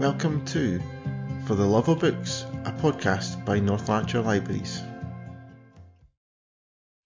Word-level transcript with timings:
Welcome 0.00 0.42
to 0.46 0.80
For 1.44 1.54
the 1.54 1.66
Love 1.66 1.90
of 1.90 2.00
Books, 2.00 2.46
a 2.64 2.72
podcast 2.72 3.44
by 3.44 3.60
North 3.60 3.86
Lanarkshire 3.86 4.22
Libraries. 4.22 4.82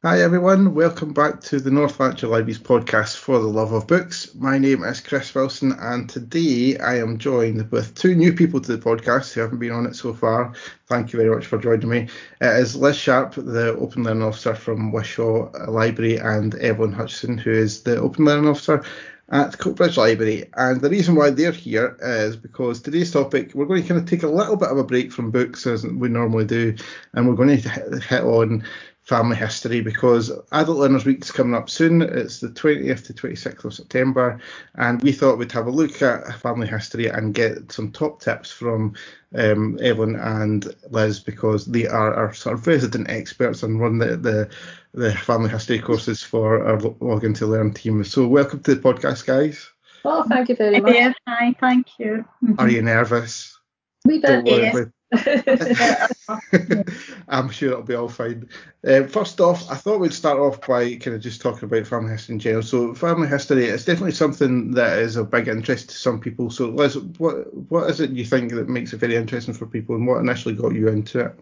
Hi 0.04 0.20
everyone, 0.20 0.77
welcome 0.77 1.12
back 1.12 1.41
to 1.41 1.59
the 1.59 1.72
North 1.72 1.98
Lanarkshire 1.98 2.29
Libraries 2.29 2.61
podcast 2.61 3.16
For 3.16 3.41
the 3.41 3.48
Love 3.48 3.72
of 3.72 3.88
Books. 3.88 4.32
My 4.36 4.59
name 4.59 4.84
is 4.84 5.00
Chris 5.00 5.34
Wilson 5.34 5.72
and 5.72 6.09
today 6.09 6.79
I 6.79 6.98
am 6.98 7.18
joined 7.18 7.68
with 7.72 7.96
two 7.96 8.14
new 8.14 8.32
people 8.32 8.61
to 8.61 8.77
the 8.77 8.84
podcast 8.84 9.32
who 9.32 9.40
haven't 9.40 9.58
been 9.58 9.72
on 9.72 9.86
it 9.86 9.96
so 9.96 10.14
far. 10.14 10.54
Thank 10.86 11.12
you 11.12 11.18
very 11.18 11.34
much 11.34 11.46
for 11.46 11.58
joining 11.58 11.88
me. 11.88 12.08
It 12.40 12.61
is 12.61 12.76
Liz 12.76 12.96
Sharp, 12.96 13.34
the 13.34 13.74
Open 13.76 14.04
Learning 14.04 14.22
Officer 14.22 14.54
from 14.54 14.92
Wishaw 14.92 15.50
Library, 15.66 16.18
and 16.18 16.54
Evelyn 16.54 16.92
Hutchison, 16.92 17.38
who 17.38 17.50
is 17.50 17.82
the 17.82 17.96
Open 17.96 18.24
Learning 18.24 18.46
Officer 18.46 18.84
at 19.30 19.52
Coatbridge 19.59 19.96
Library. 19.96 20.50
And 20.54 20.80
the 20.80 20.91
reason 20.91 21.14
why 21.14 21.30
they're 21.30 21.52
here 21.52 21.96
is 22.00 22.36
because 22.36 22.80
today's 22.80 23.10
topic, 23.10 23.52
we're 23.55 23.66
going 23.66 23.83
to 23.83 23.88
kind 23.88 24.00
of 24.00 24.09
take 24.09 24.23
a 24.23 24.28
little 24.28 24.56
bit 24.56 24.69
of 24.69 24.78
a 24.78 24.84
break 24.84 25.12
from 25.12 25.30
books 25.30 25.66
as 25.66 25.84
we 25.84 26.09
normally 26.09 26.45
do, 26.45 26.77
and 27.14 27.28
we're 27.28 27.34
going 27.34 27.60
to 27.60 27.69
hit 28.00 28.23
on 28.23 28.64
family 29.04 29.36
history 29.36 29.82
because 29.82 30.32
Adult 30.52 30.78
Learners 30.78 31.04
Week 31.04 31.22
is 31.22 31.30
coming 31.30 31.54
up 31.54 31.68
soon. 31.68 32.00
It's 32.00 32.40
the 32.40 32.48
20th 32.48 33.06
to 33.06 33.12
26th 33.12 33.64
of 33.64 33.74
September, 33.74 34.40
and 34.77 35.02
we 35.02 35.12
thought 35.12 35.36
we'd 35.38 35.52
have 35.52 35.66
a 35.66 35.70
look 35.70 36.00
at 36.00 36.40
family 36.40 36.66
history 36.66 37.08
and 37.08 37.34
get 37.34 37.70
some 37.70 37.92
top 37.92 38.22
tips 38.22 38.50
from 38.50 38.94
um, 39.34 39.78
Evelyn 39.82 40.16
and 40.16 40.74
Liz 40.90 41.20
because 41.20 41.66
they 41.66 41.86
are 41.86 42.14
our 42.14 42.32
sort 42.32 42.54
of 42.54 42.66
resident 42.66 43.10
experts 43.10 43.62
and 43.62 43.78
run 43.78 43.98
the, 43.98 44.16
the, 44.16 44.50
the 44.94 45.14
family 45.14 45.50
history 45.50 45.78
courses 45.78 46.22
for 46.22 46.64
our 46.64 46.78
Login 46.78 47.36
to 47.36 47.46
Learn 47.46 47.74
team. 47.74 48.02
So, 48.05 48.27
welcome 48.27 48.62
to 48.62 48.74
the 48.74 48.80
podcast, 48.80 49.27
guys. 49.27 49.68
Well, 50.02 50.24
thank 50.24 50.48
you 50.48 50.56
very 50.56 50.80
much. 50.80 50.94
Yeah, 50.94 51.12
hi, 51.28 51.55
thank 51.60 51.98
you. 51.98 52.24
Are 52.58 52.70
you 52.70 52.80
nervous? 52.80 53.58
We 54.06 54.18
bit, 54.18 54.46
yeah. 54.46 54.84
I'm 57.29 57.51
sure 57.51 57.73
it'll 57.73 57.83
be 57.83 57.95
all 57.95 58.09
fine. 58.09 58.48
Uh, 58.87 59.05
first 59.05 59.41
off, 59.41 59.70
I 59.70 59.77
thought 59.77 60.01
we'd 60.01 60.12
start 60.12 60.39
off 60.39 60.67
by 60.67 60.97
kind 60.97 61.17
of 61.17 61.23
just 61.23 61.41
talking 61.41 61.65
about 61.65 61.87
family 61.87 62.12
history 62.12 62.34
in 62.34 62.39
general. 62.39 62.62
So, 62.62 62.95
family 62.95 63.29
history 63.29 63.67
is 63.67 63.85
definitely 63.85 64.12
something 64.12 64.73
that 64.73 64.98
is 64.98 65.17
of 65.17 65.31
big 65.31 65.48
interest 65.48 65.91
to 65.91 65.97
some 65.97 66.20
people. 66.20 66.51
So, 66.51 66.69
Liz, 66.69 66.98
what 67.19 67.55
what 67.70 67.91
is 67.91 68.01
it 68.01 68.11
you 68.11 68.25
think 68.25 68.53
that 68.53 68.69
makes 68.69 68.92
it 68.92 68.98
very 68.98 69.17
interesting 69.17 69.55
for 69.55 69.67
people, 69.67 69.95
and 69.95 70.07
what 70.07 70.20
initially 70.20 70.55
got 70.55 70.75
you 70.75 70.89
into 70.89 71.20
it? 71.20 71.39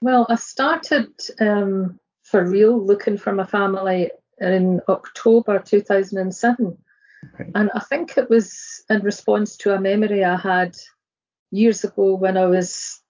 Well, 0.00 0.26
I 0.28 0.36
started 0.36 1.12
um, 1.40 1.98
for 2.22 2.44
real 2.44 2.84
looking 2.84 3.18
for 3.18 3.32
my 3.32 3.44
family 3.44 4.10
in 4.40 4.80
October 4.88 5.60
2007, 5.60 6.76
okay. 7.34 7.50
and 7.54 7.70
I 7.74 7.80
think 7.80 8.18
it 8.18 8.28
was 8.28 8.82
in 8.90 9.00
response 9.02 9.56
to 9.58 9.74
a 9.74 9.80
memory 9.80 10.24
I 10.24 10.36
had 10.36 10.76
years 11.52 11.84
ago 11.84 12.14
when 12.14 12.36
I 12.36 12.46
was 12.46 13.00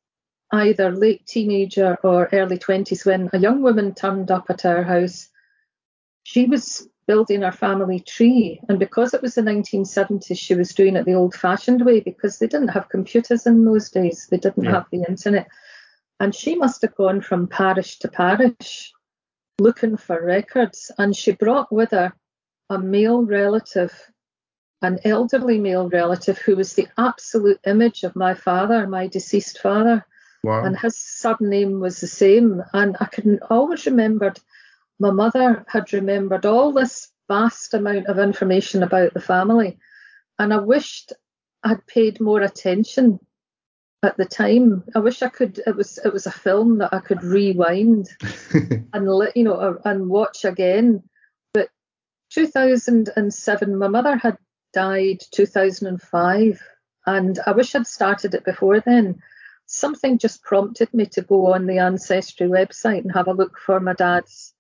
either 0.52 0.90
late 0.90 1.26
teenager 1.26 1.96
or 2.02 2.28
early 2.32 2.58
20s 2.58 3.06
when 3.06 3.30
a 3.32 3.38
young 3.38 3.62
woman 3.62 3.94
turned 3.94 4.30
up 4.30 4.50
at 4.50 4.66
our 4.66 4.82
house. 4.82 5.30
She 6.24 6.44
was 6.44 6.86
building 7.06 7.42
her 7.42 7.52
family 7.52 8.00
tree, 8.00 8.60
and 8.68 8.78
because 8.78 9.14
it 9.14 9.22
was 9.22 9.34
the 9.34 9.42
1970s, 9.42 10.38
she 10.38 10.54
was 10.54 10.74
doing 10.74 10.96
it 10.96 11.04
the 11.04 11.14
old 11.14 11.34
fashioned 11.34 11.84
way 11.84 12.00
because 12.00 12.38
they 12.38 12.46
didn't 12.46 12.68
have 12.68 12.90
computers 12.90 13.46
in 13.46 13.64
those 13.64 13.90
days, 13.90 14.28
they 14.30 14.36
didn't 14.36 14.64
yeah. 14.64 14.72
have 14.72 14.86
the 14.92 15.04
internet. 15.08 15.48
And 16.20 16.34
she 16.34 16.54
must 16.54 16.82
have 16.82 16.94
gone 16.94 17.20
from 17.20 17.48
parish 17.48 17.98
to 18.00 18.08
parish 18.08 18.92
looking 19.58 19.96
for 19.96 20.24
records, 20.24 20.90
and 20.98 21.16
she 21.16 21.32
brought 21.32 21.72
with 21.72 21.90
her 21.90 22.12
a 22.70 22.78
male 22.78 23.22
relative 23.22 23.92
an 24.82 24.98
elderly 25.04 25.58
male 25.58 25.88
relative 25.88 26.38
who 26.38 26.56
was 26.56 26.74
the 26.74 26.88
absolute 26.98 27.60
image 27.66 28.02
of 28.02 28.16
my 28.16 28.34
father, 28.34 28.86
my 28.86 29.06
deceased 29.06 29.60
father. 29.60 30.04
Wow. 30.44 30.64
And 30.64 30.76
his 30.76 30.98
surname 30.98 31.80
was 31.80 32.00
the 32.00 32.08
same. 32.08 32.62
And 32.72 32.96
I 33.00 33.06
can 33.06 33.38
always 33.48 33.86
remembered 33.86 34.40
my 35.02 35.10
mother 35.10 35.64
had 35.66 35.92
remembered 35.92 36.46
all 36.46 36.72
this 36.72 37.10
vast 37.28 37.74
amount 37.74 38.06
of 38.06 38.18
information 38.18 38.82
about 38.82 39.12
the 39.14 39.20
family. 39.20 39.78
And 40.38 40.54
I 40.54 40.58
wished 40.58 41.12
I'd 41.64 41.86
paid 41.86 42.20
more 42.20 42.40
attention 42.40 43.18
at 44.02 44.16
the 44.16 44.24
time. 44.24 44.84
I 44.94 45.00
wish 45.00 45.22
I 45.22 45.28
could. 45.28 45.60
It 45.66 45.76
was 45.76 45.98
it 46.04 46.12
was 46.12 46.26
a 46.26 46.32
film 46.32 46.78
that 46.78 46.92
I 46.92 47.00
could 47.00 47.22
rewind 47.22 48.08
and 48.92 49.08
let 49.08 49.36
you 49.36 49.44
know 49.44 49.54
uh, 49.54 49.74
and 49.84 50.08
watch 50.08 50.44
again. 50.44 51.02
But 51.52 51.68
2007, 52.30 53.76
my 53.76 53.88
mother 53.88 54.16
had 54.16 54.38
died 54.72 55.22
2005, 55.30 56.62
and 57.06 57.38
I 57.46 57.52
wish 57.52 57.74
I'd 57.74 57.86
started 57.86 58.34
it 58.34 58.44
before 58.44 58.80
then. 58.80 59.20
Something 59.66 60.18
just 60.18 60.42
prompted 60.42 60.92
me 60.92 61.06
to 61.06 61.22
go 61.22 61.52
on 61.52 61.66
the 61.66 61.78
Ancestry 61.78 62.48
website 62.48 63.02
and 63.02 63.12
have 63.12 63.28
a 63.28 63.32
look 63.32 63.58
for 63.58 63.80
my 63.80 63.94
dad's 63.94 64.54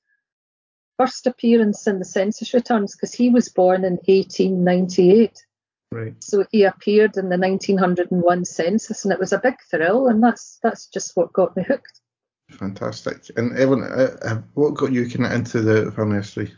first 0.98 1.26
appearance 1.26 1.86
in 1.86 1.98
the 1.98 2.04
census 2.04 2.54
returns 2.54 2.94
because 2.94 3.12
he 3.12 3.30
was 3.30 3.48
born 3.48 3.84
in 3.84 3.94
1898. 4.06 5.44
Right. 5.90 6.14
So 6.20 6.44
he 6.50 6.64
appeared 6.64 7.16
in 7.16 7.28
the 7.28 7.36
1901 7.36 8.44
census, 8.46 9.04
and 9.04 9.12
it 9.12 9.18
was 9.18 9.32
a 9.32 9.38
big 9.38 9.56
thrill, 9.70 10.08
and 10.08 10.22
that's 10.22 10.58
that's 10.62 10.86
just 10.86 11.16
what 11.16 11.32
got 11.32 11.54
me 11.56 11.64
hooked. 11.64 12.00
Fantastic. 12.50 13.30
And 13.36 13.56
Evan, 13.58 13.82
uh, 13.82 14.16
uh 14.22 14.40
what 14.54 14.74
got 14.74 14.92
you 14.92 15.08
kind 15.08 15.26
of 15.26 15.32
into 15.32 15.60
the 15.60 15.92
family 15.92 16.16
history? 16.16 16.54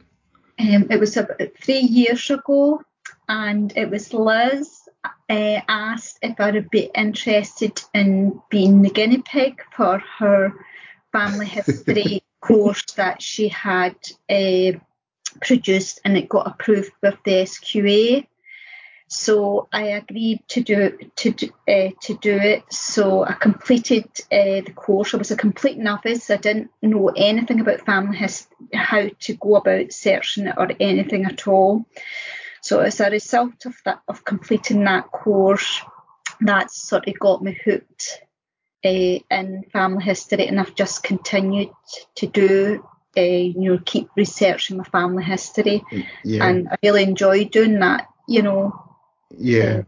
Um, 0.59 0.87
it 0.89 1.01
was 1.01 1.17
about 1.17 1.41
three 1.61 1.81
years 1.81 2.31
ago 2.31 2.81
and 3.29 3.73
it 3.77 3.91
was 3.91 4.13
Liz 4.13 4.89
uh, 5.05 5.61
asked 5.69 6.19
if 6.23 6.39
I 6.41 6.51
would 6.51 6.71
be 6.71 6.91
interested 6.95 7.83
in 7.93 8.41
being 8.49 8.83
the 8.83 8.91
guinea 8.91 9.23
pig 9.23 9.63
for 9.75 10.03
her 10.19 10.53
family 11.13 11.47
history 11.47 12.23
course 12.41 12.85
that 12.97 13.23
she 13.23 13.49
had 13.49 13.97
uh, 14.29 14.79
produced 15.41 16.01
and 16.05 16.17
it 16.17 16.29
got 16.29 16.47
approved 16.47 16.93
with 17.03 17.17
the 17.25 17.43
SQA. 17.43 18.27
So 19.07 19.69
I 19.73 19.83
agreed 19.83 20.41
to 20.49 20.63
do 20.63 20.99
to 21.17 21.31
do, 21.31 21.51
uh, 21.69 21.91
to 22.03 22.19
do 22.21 22.37
it. 22.37 22.65
So 22.73 23.25
I 23.25 23.35
completed 23.35 24.07
uh, 24.33 24.63
the 24.65 24.73
course. 24.75 25.15
I 25.15 25.19
was 25.19 25.31
a 25.31 25.37
complete 25.37 25.79
novice. 25.79 26.31
I 26.31 26.37
didn't 26.37 26.71
know 26.83 27.09
anything 27.09 27.61
about 27.61 27.85
family 27.85 28.17
history, 28.17 28.57
how 28.73 29.09
to 29.21 29.35
go 29.35 29.57
about 29.57 29.93
searching 29.93 30.47
it 30.47 30.55
or 30.57 30.71
anything 30.81 31.27
at 31.27 31.47
all. 31.47 31.87
So 32.65 32.81
as 32.81 32.99
a 32.99 33.11
result 33.11 33.67
of 33.67 33.77
that 33.85 34.01
of 34.09 34.25
completing 34.25 34.85
that 34.85 35.13
course, 35.13 35.83
that 36.41 36.71
sort 36.71 37.07
of 37.07 37.19
got 37.19 37.43
me 37.43 37.61
hooked 37.63 38.23
uh, 38.83 38.89
in 38.89 39.65
family 39.71 40.03
history, 40.03 40.47
and 40.49 40.59
I've 40.59 40.75
just 40.75 41.03
continued 41.03 41.69
to 42.15 42.27
do 42.27 42.83
uh, 43.19 43.21
you 43.21 43.61
know 43.61 43.79
keep 43.85 44.09
researching 44.17 44.79
my 44.79 44.85
family 44.85 45.25
history, 45.25 45.85
yeah. 46.25 46.47
and 46.47 46.69
I 46.71 46.79
really 46.83 47.03
enjoy 47.03 47.45
doing 47.45 47.81
that. 47.81 48.09
You 48.27 48.41
know. 48.41 48.83
Yeah. 49.29 49.81
Uh, 49.81 49.83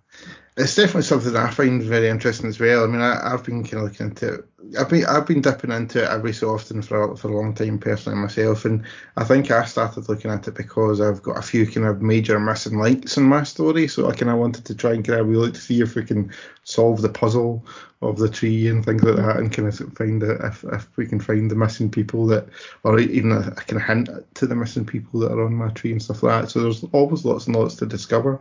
it's 0.59 0.75
definitely 0.75 1.03
something 1.03 1.35
that 1.35 1.45
I 1.45 1.51
find 1.51 1.83
very 1.83 2.09
interesting 2.09 2.49
as 2.49 2.59
well. 2.59 2.85
I 2.85 2.87
mean, 2.87 3.03
I, 3.03 3.29
have 3.29 3.45
been 3.45 3.63
kind 3.63 3.85
of 3.85 3.91
looking 3.91 4.07
into 4.07 4.35
it. 4.35 4.45
I've 4.79 4.89
been 4.89 5.05
I've 5.05 5.27
been 5.27 5.43
dipping 5.43 5.71
into 5.71 6.03
it 6.03 6.09
every 6.09 6.33
so 6.33 6.49
often 6.49 6.81
for 6.81 7.15
for 7.15 7.29
a 7.29 7.37
long 7.37 7.55
time 7.55 7.79
personally 7.79 8.19
myself, 8.19 8.65
and 8.65 8.83
I 9.19 9.25
think 9.25 9.51
I 9.51 9.67
started 9.67 10.09
looking 10.09 10.31
at 10.31 10.49
it 10.49 10.55
because 10.55 11.01
I've 11.01 11.23
got 11.23 11.37
a 11.37 11.43
few 11.43 11.67
kind 11.67 11.87
of 11.87 12.01
major 12.01 12.41
missing 12.41 12.81
links 12.81 13.19
in 13.19 13.25
my 13.25 13.43
story. 13.43 13.87
So 13.87 14.09
I 14.09 14.15
kind 14.15 14.31
of 14.31 14.39
wanted 14.39 14.65
to 14.65 14.75
try 14.75 14.95
and 14.95 15.07
kind 15.07 15.21
of 15.21 15.29
really 15.29 15.53
to 15.53 15.61
see 15.61 15.83
if 15.83 15.95
we 15.95 16.05
can 16.05 16.33
solve 16.65 17.03
the 17.03 17.11
puzzle 17.11 17.63
of 18.01 18.17
the 18.17 18.29
tree 18.29 18.69
and 18.69 18.83
things 18.83 19.03
like 19.03 19.17
that, 19.17 19.37
and 19.37 19.53
kind 19.53 19.69
of 19.69 19.77
find 19.95 20.23
it 20.23 20.41
if 20.43 20.65
if 20.65 20.89
we 20.97 21.07
can 21.07 21.21
find 21.21 21.51
the 21.51 21.55
missing 21.55 21.91
people 21.91 22.27
that, 22.29 22.49
or 22.83 22.99
even 22.99 23.31
a, 23.31 23.41
a 23.41 23.55
kind 23.57 23.83
of 23.83 23.83
hint 23.83 24.35
to 24.35 24.47
the 24.47 24.57
missing 24.57 24.87
people 24.87 25.21
that 25.21 25.33
are 25.33 25.45
on 25.45 25.55
my 25.55 25.69
tree 25.69 25.93
and 25.93 26.03
stuff 26.03 26.23
like 26.23 26.41
that. 26.41 26.49
So 26.49 26.63
there's 26.63 26.83
always 26.93 27.27
lots 27.27 27.47
and 27.47 27.55
lots 27.55 27.75
to 27.77 27.87
discover. 27.87 28.41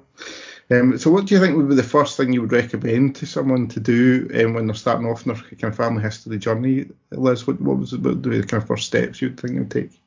Um, 0.71 0.97
so, 0.97 1.11
what 1.11 1.25
do 1.25 1.35
you 1.35 1.41
think 1.41 1.55
would 1.55 1.69
be 1.69 1.75
the 1.75 1.83
first 1.83 2.17
thing 2.17 2.33
you 2.33 2.41
would 2.41 2.51
recommend 2.51 3.15
to 3.17 3.27
someone 3.27 3.67
to 3.67 3.79
do 3.79 4.27
um, 4.33 4.53
when 4.53 4.65
they're 4.65 4.75
starting 4.75 5.07
off 5.07 5.25
in 5.25 5.33
their 5.33 5.41
kind 5.41 5.65
of 5.65 5.75
family 5.75 6.01
history 6.01 6.39
journey, 6.39 6.85
Liz? 7.11 7.45
What, 7.45 7.61
what 7.61 7.77
was 7.77 7.95
what 7.95 8.23
the 8.23 8.41
kind 8.43 8.63
of 8.63 8.67
first 8.67 8.87
steps 8.87 9.21
you'd 9.21 9.39
think 9.39 9.53
you'd 9.53 9.69
take? 9.69 10.01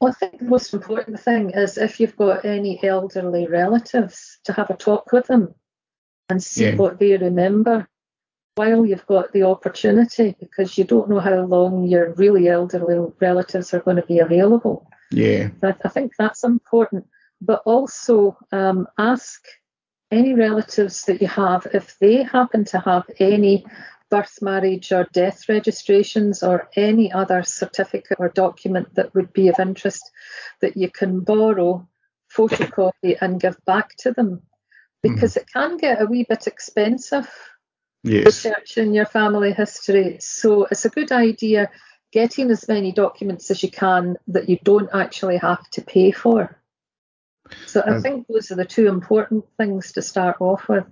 Well, 0.00 0.10
I 0.10 0.14
think 0.14 0.40
the 0.40 0.46
most 0.46 0.74
important 0.74 1.20
thing 1.20 1.50
is 1.50 1.78
if 1.78 2.00
you've 2.00 2.16
got 2.16 2.44
any 2.44 2.82
elderly 2.82 3.46
relatives, 3.46 4.38
to 4.44 4.52
have 4.52 4.70
a 4.70 4.76
talk 4.76 5.12
with 5.12 5.28
them 5.28 5.54
and 6.28 6.42
see 6.42 6.66
yeah. 6.66 6.74
what 6.74 6.98
they 6.98 7.16
remember 7.16 7.88
while 8.56 8.84
you've 8.84 9.06
got 9.06 9.32
the 9.32 9.44
opportunity, 9.44 10.34
because 10.40 10.76
you 10.76 10.84
don't 10.84 11.08
know 11.08 11.20
how 11.20 11.44
long 11.44 11.84
your 11.84 12.12
really 12.14 12.48
elderly 12.48 13.12
relatives 13.20 13.72
are 13.72 13.80
going 13.80 13.96
to 13.96 14.06
be 14.06 14.18
available. 14.18 14.90
Yeah. 15.10 15.50
I, 15.62 15.74
I 15.84 15.88
think 15.88 16.12
that's 16.18 16.42
important 16.42 17.06
but 17.40 17.62
also 17.64 18.36
um, 18.52 18.86
ask 18.98 19.44
any 20.10 20.34
relatives 20.34 21.02
that 21.02 21.20
you 21.20 21.28
have 21.28 21.66
if 21.74 21.98
they 21.98 22.22
happen 22.22 22.64
to 22.64 22.78
have 22.78 23.04
any 23.18 23.64
birth, 24.08 24.38
marriage, 24.40 24.92
or 24.92 25.08
death 25.12 25.48
registrations 25.48 26.42
or 26.42 26.68
any 26.76 27.12
other 27.12 27.42
certificate 27.42 28.18
or 28.20 28.28
document 28.28 28.94
that 28.94 29.12
would 29.14 29.32
be 29.32 29.48
of 29.48 29.58
interest 29.58 30.10
that 30.60 30.76
you 30.76 30.88
can 30.90 31.20
borrow, 31.20 31.86
photocopy, 32.34 33.16
and 33.20 33.40
give 33.40 33.56
back 33.66 33.96
to 33.96 34.12
them. 34.12 34.42
because 35.02 35.34
mm. 35.34 35.38
it 35.38 35.46
can 35.52 35.76
get 35.76 36.00
a 36.00 36.06
wee 36.06 36.24
bit 36.28 36.46
expensive 36.46 37.28
yes. 38.02 38.26
researching 38.26 38.94
your 38.94 39.06
family 39.06 39.52
history. 39.52 40.18
So 40.20 40.66
it's 40.70 40.84
a 40.84 40.90
good 40.90 41.12
idea 41.12 41.70
getting 42.12 42.50
as 42.50 42.68
many 42.68 42.92
documents 42.92 43.50
as 43.50 43.62
you 43.62 43.70
can 43.70 44.16
that 44.28 44.48
you 44.48 44.58
don't 44.62 44.90
actually 44.94 45.36
have 45.38 45.68
to 45.70 45.82
pay 45.82 46.12
for. 46.12 46.58
So 47.66 47.82
I 47.86 48.00
think 48.00 48.26
those 48.28 48.50
are 48.50 48.56
the 48.56 48.64
two 48.64 48.88
important 48.88 49.44
things 49.56 49.92
to 49.92 50.02
start 50.02 50.36
off 50.40 50.68
with. 50.68 50.84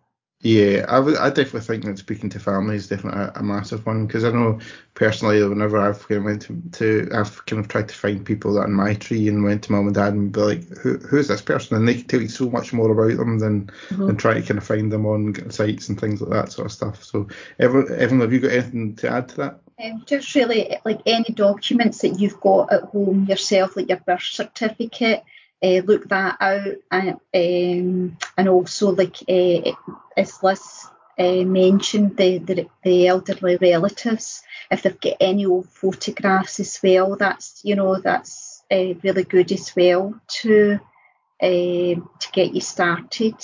Yeah, 0.44 0.84
I, 0.88 0.98
I 0.98 1.30
definitely 1.30 1.62
think 1.62 1.84
that 1.86 1.96
speaking 1.96 2.28
to 2.28 2.38
family 2.38 2.76
is 2.76 2.86
definitely 2.86 3.22
a, 3.22 3.32
a 3.36 3.42
massive 3.42 3.86
one 3.86 4.06
because 4.06 4.24
I 4.24 4.30
know 4.30 4.60
personally 4.92 5.42
whenever 5.42 5.78
I've 5.78 6.06
kind 6.06 6.18
of 6.18 6.24
went 6.24 6.42
to, 6.42 6.62
to, 6.72 7.08
I've 7.14 7.46
kind 7.46 7.60
of 7.60 7.68
tried 7.68 7.88
to 7.88 7.94
find 7.94 8.26
people 8.26 8.52
that 8.54 8.66
in 8.66 8.74
my 8.74 8.92
tree 8.92 9.26
and 9.28 9.42
went 9.42 9.64
to 9.64 9.72
mum 9.72 9.86
and 9.86 9.94
dad 9.94 10.12
and 10.12 10.30
be 10.30 10.40
like, 10.40 10.68
Who, 10.80 10.98
who's 10.98 11.28
this 11.28 11.40
person? 11.40 11.78
And 11.78 11.88
they 11.88 11.94
can 11.94 12.04
tell 12.04 12.20
you 12.20 12.28
so 12.28 12.50
much 12.50 12.74
more 12.74 12.92
about 12.92 13.16
them 13.16 13.38
than 13.38 13.70
mm-hmm. 13.88 14.06
than 14.06 14.16
try 14.18 14.34
to 14.34 14.42
kind 14.42 14.58
of 14.58 14.66
find 14.66 14.92
them 14.92 15.06
on 15.06 15.50
sites 15.50 15.88
and 15.88 15.98
things 15.98 16.20
like 16.20 16.30
that 16.32 16.52
sort 16.52 16.66
of 16.66 16.72
stuff. 16.72 17.02
So, 17.02 17.26
Evan, 17.58 17.86
Evan 17.90 18.20
have 18.20 18.32
you 18.34 18.40
got 18.40 18.52
anything 18.52 18.96
to 18.96 19.08
add 19.08 19.30
to 19.30 19.36
that? 19.36 19.60
Um, 19.82 20.04
just 20.04 20.34
really 20.34 20.76
like 20.84 21.00
any 21.06 21.32
documents 21.32 22.02
that 22.02 22.20
you've 22.20 22.40
got 22.40 22.70
at 22.70 22.82
home 22.82 23.24
yourself, 23.24 23.76
like 23.76 23.88
your 23.88 23.98
birth 23.98 24.22
certificate, 24.22 25.24
uh, 25.64 25.80
look 25.86 26.08
that 26.08 26.36
out 26.40 26.74
and 26.90 27.16
um, 27.34 28.16
and 28.36 28.48
also 28.48 28.90
like 28.90 29.16
uh, 29.28 29.72
as 30.16 30.42
Liz 30.42 30.86
uh, 31.18 31.44
mentioned 31.44 32.16
the, 32.16 32.38
the, 32.38 32.68
the 32.82 33.06
elderly 33.06 33.56
relatives. 33.56 34.42
If 34.70 34.82
they've 34.82 35.00
got 35.00 35.16
any 35.20 35.46
old 35.46 35.68
photographs 35.70 36.60
as 36.60 36.78
well 36.82 37.16
that's 37.16 37.60
you 37.64 37.76
know 37.76 37.98
that's 37.98 38.62
uh, 38.70 38.94
really 39.02 39.24
good 39.24 39.50
as 39.52 39.74
well 39.74 40.20
to 40.40 40.78
uh, 41.42 41.46
to 41.48 42.32
get 42.32 42.54
you 42.54 42.60
started 42.60 43.34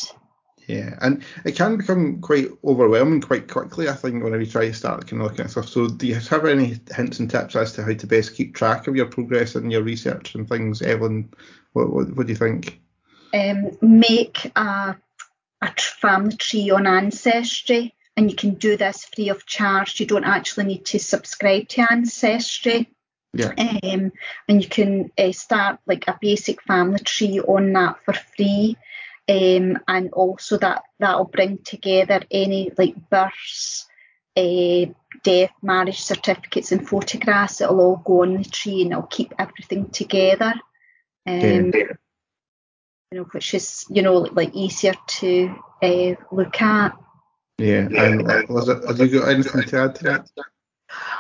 yeah, 0.71 0.95
and 1.01 1.25
it 1.45 1.57
can 1.57 1.79
become 1.79 2.21
quite 2.21 2.49
overwhelming 2.65 3.21
quite 3.21 3.49
quickly, 3.49 3.89
I 3.89 3.95
think, 3.95 4.23
whenever 4.23 4.43
you 4.43 4.51
try 4.51 4.69
to 4.69 4.73
start 4.73 5.09
kind 5.09 5.21
of 5.21 5.29
looking 5.29 5.45
at 5.45 5.51
stuff. 5.51 5.69
So, 5.69 5.89
do 5.89 6.07
you 6.07 6.15
have 6.15 6.45
any 6.45 6.79
hints 6.95 7.19
and 7.19 7.29
tips 7.29 7.57
as 7.57 7.73
to 7.73 7.83
how 7.83 7.93
to 7.93 8.07
best 8.07 8.37
keep 8.37 8.55
track 8.55 8.87
of 8.87 8.95
your 8.95 9.07
progress 9.07 9.57
in 9.57 9.71
your 9.71 9.83
research 9.83 10.37
and 10.37 10.49
things, 10.49 10.81
Evelyn? 10.81 11.29
What, 11.73 11.93
what, 11.93 12.17
what 12.17 12.27
do 12.27 12.33
you 12.33 12.39
think? 12.39 12.81
Um, 13.35 13.77
make 13.81 14.53
a, 14.55 14.97
a 15.61 15.75
family 16.01 16.37
tree 16.37 16.71
on 16.71 16.87
Ancestry, 16.87 17.93
and 18.17 18.31
you 18.31 18.37
can 18.37 18.55
do 18.55 18.77
this 18.77 19.05
free 19.05 19.31
of 19.31 19.47
charge. 19.47 19.99
You 19.99 20.07
don't 20.07 20.25
actually 20.25 20.67
need 20.67 20.85
to 20.87 21.01
subscribe 21.01 21.67
to 21.71 21.91
Ancestry. 21.91 22.89
Yeah. 23.33 23.53
Um, 23.59 24.13
and 24.49 24.63
you 24.63 24.69
can 24.69 25.11
uh, 25.19 25.33
start 25.33 25.81
like 25.87 26.07
a 26.07 26.19
basic 26.21 26.63
family 26.63 27.01
tree 27.01 27.41
on 27.41 27.73
that 27.73 27.97
for 28.05 28.13
free. 28.13 28.77
Um, 29.29 29.79
and 29.87 30.11
also 30.13 30.59
that 30.59 30.83
that'll 30.99 31.25
bring 31.25 31.59
together 31.59 32.23
any 32.31 32.73
like 32.77 32.97
births, 33.11 33.87
uh, 34.37 34.87
death, 35.23 35.51
marriage 35.63 36.01
certificates, 36.01 36.73
and 36.73 36.89
photographs. 36.89 37.61
It'll 37.61 37.81
all 37.81 38.03
go 38.05 38.23
on 38.23 38.39
the 38.39 38.45
tree, 38.45 38.83
and 38.83 38.93
it'll 38.93 39.05
keep 39.05 39.33
everything 39.39 39.91
together. 39.91 40.55
Um, 41.27 41.71
yeah. 41.71 41.93
You 43.13 43.19
know, 43.19 43.25
which 43.33 43.55
is 43.55 43.87
you 43.89 44.03
know 44.03 44.19
like 44.19 44.55
easier 44.55 44.95
to 45.07 45.55
uh, 45.83 46.15
look 46.33 46.61
at. 46.61 46.97
Yeah, 47.59 47.89
and 47.95 48.49
was 48.49 48.69
it, 48.69 48.83
have 48.87 48.99
you 48.99 49.21
got 49.21 49.29
anything 49.29 49.63
to 49.63 49.79
add 49.79 49.95
to 49.97 50.05
that? 50.05 50.31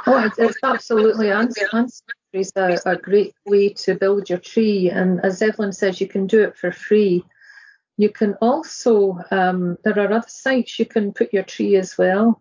Oh, 0.06 0.24
it's, 0.24 0.38
it's 0.38 0.58
absolutely 0.62 1.30
Ancestry 1.30 2.00
is 2.32 2.52
a, 2.56 2.78
a 2.86 2.96
great 2.96 3.34
way 3.44 3.70
to 3.70 3.94
build 3.94 4.30
your 4.30 4.38
tree, 4.38 4.90
and 4.90 5.20
as 5.24 5.42
Evelyn 5.42 5.72
says, 5.72 6.00
you 6.00 6.08
can 6.08 6.26
do 6.26 6.42
it 6.42 6.56
for 6.56 6.72
free. 6.72 7.24
You 8.00 8.08
can 8.08 8.32
also, 8.40 9.18
um, 9.30 9.76
there 9.84 9.98
are 9.98 10.10
other 10.10 10.26
sites 10.26 10.78
you 10.78 10.86
can 10.86 11.12
put 11.12 11.34
your 11.34 11.42
tree 11.42 11.76
as 11.76 11.98
well, 11.98 12.40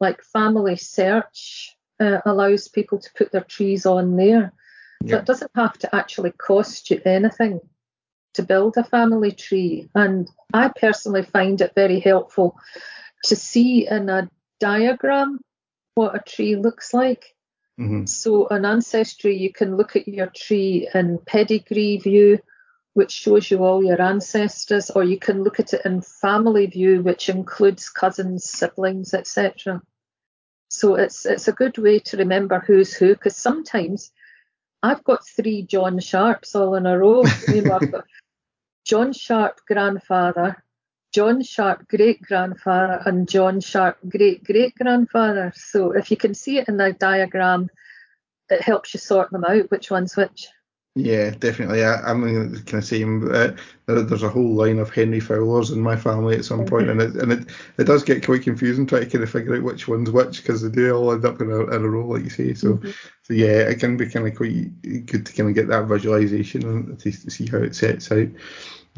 like 0.00 0.22
Family 0.22 0.76
Search 0.76 1.74
uh, 1.98 2.18
allows 2.26 2.68
people 2.68 2.98
to 2.98 3.10
put 3.16 3.32
their 3.32 3.44
trees 3.56 3.86
on 3.86 4.16
there. 4.16 4.52
Yeah. 5.02 5.10
So 5.10 5.16
it 5.16 5.24
doesn't 5.24 5.50
have 5.54 5.78
to 5.78 5.94
actually 5.96 6.32
cost 6.32 6.90
you 6.90 7.00
anything 7.06 7.60
to 8.34 8.42
build 8.42 8.76
a 8.76 8.84
family 8.84 9.32
tree. 9.32 9.88
And 9.94 10.28
I 10.52 10.70
personally 10.78 11.22
find 11.22 11.58
it 11.62 11.72
very 11.74 12.00
helpful 12.00 12.58
to 13.24 13.34
see 13.34 13.88
in 13.88 14.10
a 14.10 14.28
diagram 14.60 15.40
what 15.94 16.16
a 16.16 16.18
tree 16.18 16.56
looks 16.56 16.92
like. 16.92 17.34
Mm-hmm. 17.80 18.04
So 18.04 18.46
on 18.50 18.66
Ancestry, 18.66 19.38
you 19.38 19.54
can 19.54 19.74
look 19.74 19.96
at 19.96 20.06
your 20.06 20.30
tree 20.36 20.86
in 20.94 21.16
pedigree 21.24 21.96
view, 21.96 22.40
which 22.98 23.12
shows 23.12 23.48
you 23.48 23.62
all 23.62 23.84
your 23.84 24.02
ancestors, 24.02 24.90
or 24.90 25.04
you 25.04 25.20
can 25.20 25.44
look 25.44 25.60
at 25.60 25.72
it 25.72 25.82
in 25.84 26.02
family 26.02 26.66
view, 26.66 27.00
which 27.00 27.28
includes 27.28 27.88
cousins, 27.88 28.42
siblings, 28.50 29.14
etc. 29.14 29.80
So 30.68 30.96
it's 30.96 31.24
it's 31.24 31.46
a 31.46 31.52
good 31.52 31.78
way 31.78 32.00
to 32.00 32.16
remember 32.16 32.58
who's 32.58 32.92
who, 32.92 33.14
because 33.14 33.36
sometimes 33.36 34.10
I've 34.82 35.04
got 35.04 35.24
three 35.24 35.62
John 35.62 36.00
Sharps 36.00 36.56
all 36.56 36.74
in 36.74 36.86
a 36.86 36.98
row. 36.98 37.22
you 37.54 37.62
know, 37.62 37.78
I've 37.80 37.92
got 37.92 38.04
John 38.84 39.12
Sharp 39.12 39.60
grandfather, 39.68 40.60
John 41.14 41.40
Sharp 41.44 41.86
great 41.86 42.20
grandfather, 42.20 43.00
and 43.06 43.28
John 43.28 43.60
Sharp 43.60 43.98
great 44.08 44.42
great 44.42 44.74
grandfather. 44.74 45.52
So 45.54 45.92
if 45.92 46.10
you 46.10 46.16
can 46.16 46.34
see 46.34 46.58
it 46.58 46.68
in 46.68 46.78
the 46.78 46.92
diagram, 46.92 47.70
it 48.50 48.60
helps 48.60 48.92
you 48.92 48.98
sort 48.98 49.30
them 49.30 49.44
out 49.44 49.70
which 49.70 49.88
one's 49.88 50.16
which. 50.16 50.48
Yeah, 51.00 51.30
definitely. 51.30 51.84
I, 51.84 52.10
am 52.10 52.24
kind 52.64 52.74
of 52.74 52.84
saying 52.84 53.30
uh, 53.32 53.54
there's 53.86 54.24
a 54.24 54.28
whole 54.28 54.52
line 54.52 54.80
of 54.80 54.90
Henry 54.90 55.20
Fowlers 55.20 55.70
in 55.70 55.80
my 55.80 55.94
family 55.94 56.34
at 56.34 56.44
some 56.44 56.66
point, 56.66 56.90
and 56.90 57.00
it 57.00 57.14
and 57.14 57.30
it, 57.30 57.50
it 57.78 57.84
does 57.84 58.02
get 58.02 58.24
quite 58.24 58.42
confusing 58.42 58.84
trying 58.84 59.04
to 59.04 59.10
kind 59.10 59.22
of 59.22 59.30
figure 59.30 59.54
out 59.54 59.62
which 59.62 59.86
one's 59.86 60.10
which 60.10 60.42
because 60.42 60.60
they 60.60 60.68
do 60.68 60.92
all 60.92 61.12
end 61.12 61.24
up 61.24 61.40
in 61.40 61.52
a, 61.52 61.66
in 61.66 61.84
a 61.84 61.88
row, 61.88 62.04
like 62.04 62.24
you 62.24 62.30
say. 62.30 62.52
So, 62.52 62.74
mm-hmm. 62.74 62.90
so 63.22 63.32
yeah, 63.32 63.68
it 63.68 63.78
can 63.78 63.96
be 63.96 64.08
kind 64.08 64.26
of 64.26 64.34
quite 64.34 64.82
good 65.06 65.24
to 65.24 65.32
kind 65.32 65.48
of 65.48 65.54
get 65.54 65.68
that 65.68 65.86
visualization 65.86 66.64
and 66.64 66.98
to, 66.98 67.12
to 67.12 67.30
see 67.30 67.46
how 67.46 67.58
it 67.58 67.76
sets 67.76 68.10
out. 68.10 68.26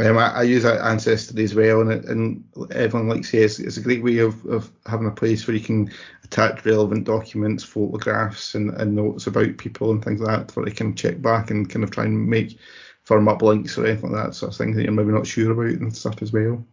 Um, 0.00 0.16
I, 0.16 0.32
I, 0.32 0.42
use 0.44 0.64
Ancestry 0.64 1.44
as 1.44 1.54
well, 1.54 1.82
and, 1.82 2.04
and 2.06 2.44
everyone 2.70 3.08
likes 3.08 3.34
it. 3.34 3.60
it's 3.60 3.76
a 3.76 3.82
great 3.82 4.02
way 4.02 4.18
of, 4.18 4.44
of 4.46 4.70
having 4.86 5.06
a 5.06 5.10
place 5.10 5.46
where 5.46 5.56
you 5.56 5.62
can 5.62 5.90
attach 6.24 6.64
relevant 6.64 7.04
documents, 7.04 7.64
photographs, 7.64 8.54
and, 8.54 8.70
and 8.80 8.94
notes 8.94 9.26
about 9.26 9.58
people 9.58 9.90
and 9.90 10.02
things 10.02 10.20
like 10.20 10.46
that, 10.46 10.56
where 10.56 10.66
you 10.66 10.74
can 10.74 10.94
check 10.94 11.20
back 11.20 11.50
and 11.50 11.68
kind 11.68 11.84
of 11.84 11.90
try 11.90 12.04
and 12.04 12.26
make 12.26 12.58
firm 13.02 13.28
up 13.28 13.42
links 13.42 13.76
or 13.76 13.86
anything 13.86 14.12
like 14.12 14.24
that 14.26 14.34
sort 14.34 14.52
of 14.52 14.56
thing 14.56 14.74
that 14.74 14.84
you're 14.84 14.92
maybe 14.92 15.10
not 15.10 15.26
sure 15.26 15.52
about 15.52 15.80
and 15.80 15.94
stuff 15.94 16.22
as 16.22 16.32
well. 16.32 16.64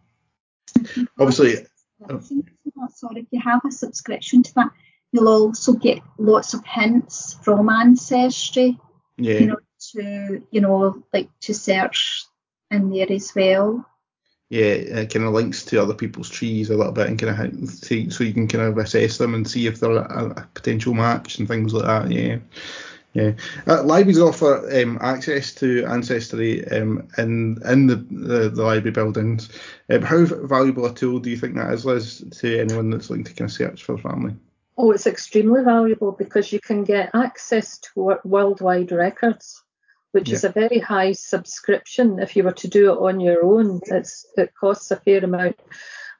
Obviously, 1.18 1.66
uh, 2.08 2.18
sorry, 2.94 3.20
if 3.20 3.26
you 3.30 3.40
have 3.40 3.60
a 3.66 3.72
subscription 3.72 4.42
to 4.42 4.54
that, 4.54 4.70
you'll 5.12 5.28
also 5.28 5.74
get 5.74 6.00
lots 6.16 6.54
of 6.54 6.64
hints 6.64 7.34
from 7.42 7.68
Ancestry. 7.68 8.78
Yeah. 9.18 9.38
You 9.38 9.46
know, 9.48 9.56
to 9.92 10.46
you 10.50 10.60
know, 10.60 11.02
like 11.12 11.28
to 11.40 11.54
search 11.54 12.24
in 12.70 12.90
there 12.90 13.10
as 13.10 13.34
well. 13.34 13.86
Yeah, 14.50 14.62
it 14.62 15.12
kind 15.12 15.26
of 15.26 15.34
links 15.34 15.62
to 15.66 15.82
other 15.82 15.94
people's 15.94 16.30
trees 16.30 16.70
a 16.70 16.76
little 16.76 16.92
bit 16.92 17.06
and 17.06 17.18
kind 17.18 17.62
of 17.62 17.68
see, 17.68 18.08
so 18.08 18.24
you 18.24 18.32
can 18.32 18.48
kind 18.48 18.64
of 18.64 18.78
assess 18.78 19.18
them 19.18 19.34
and 19.34 19.48
see 19.48 19.66
if 19.66 19.78
they're 19.78 19.96
a, 19.96 20.30
a 20.30 20.48
potential 20.54 20.94
match 20.94 21.38
and 21.38 21.46
things 21.46 21.74
like 21.74 21.84
that. 21.84 22.10
Yeah. 22.10 22.38
Yeah, 23.14 23.32
uh, 23.66 23.82
libraries 23.82 24.20
offer 24.20 24.68
um, 24.80 24.98
access 25.00 25.54
to 25.54 25.84
Ancestry 25.86 26.68
um, 26.68 27.08
in 27.16 27.58
in 27.64 27.86
the, 27.86 27.96
the, 27.96 28.50
the 28.50 28.62
library 28.62 28.92
buildings. 28.92 29.48
Um, 29.90 30.02
how 30.02 30.24
valuable 30.26 30.84
a 30.84 30.94
tool 30.94 31.18
do 31.18 31.30
you 31.30 31.38
think 31.38 31.56
that 31.56 31.72
is, 31.72 31.86
Liz, 31.86 32.22
to 32.38 32.60
anyone 32.60 32.90
that's 32.90 33.08
looking 33.08 33.24
to 33.24 33.32
kind 33.32 33.50
of 33.50 33.56
search 33.56 33.82
for 33.82 33.96
family? 33.96 34.36
Oh, 34.76 34.92
it's 34.92 35.06
extremely 35.06 35.64
valuable 35.64 36.12
because 36.12 36.52
you 36.52 36.60
can 36.60 36.84
get 36.84 37.10
access 37.14 37.78
to 37.78 38.18
worldwide 38.24 38.92
records 38.92 39.64
which 40.12 40.28
yeah. 40.28 40.34
is 40.36 40.44
a 40.44 40.48
very 40.50 40.78
high 40.78 41.12
subscription. 41.12 42.18
If 42.18 42.36
you 42.36 42.44
were 42.44 42.52
to 42.52 42.68
do 42.68 42.92
it 42.92 42.98
on 42.98 43.20
your 43.20 43.44
own, 43.44 43.80
it's 43.86 44.26
it 44.36 44.52
costs 44.58 44.90
a 44.90 44.96
fair 44.96 45.24
amount. 45.24 45.56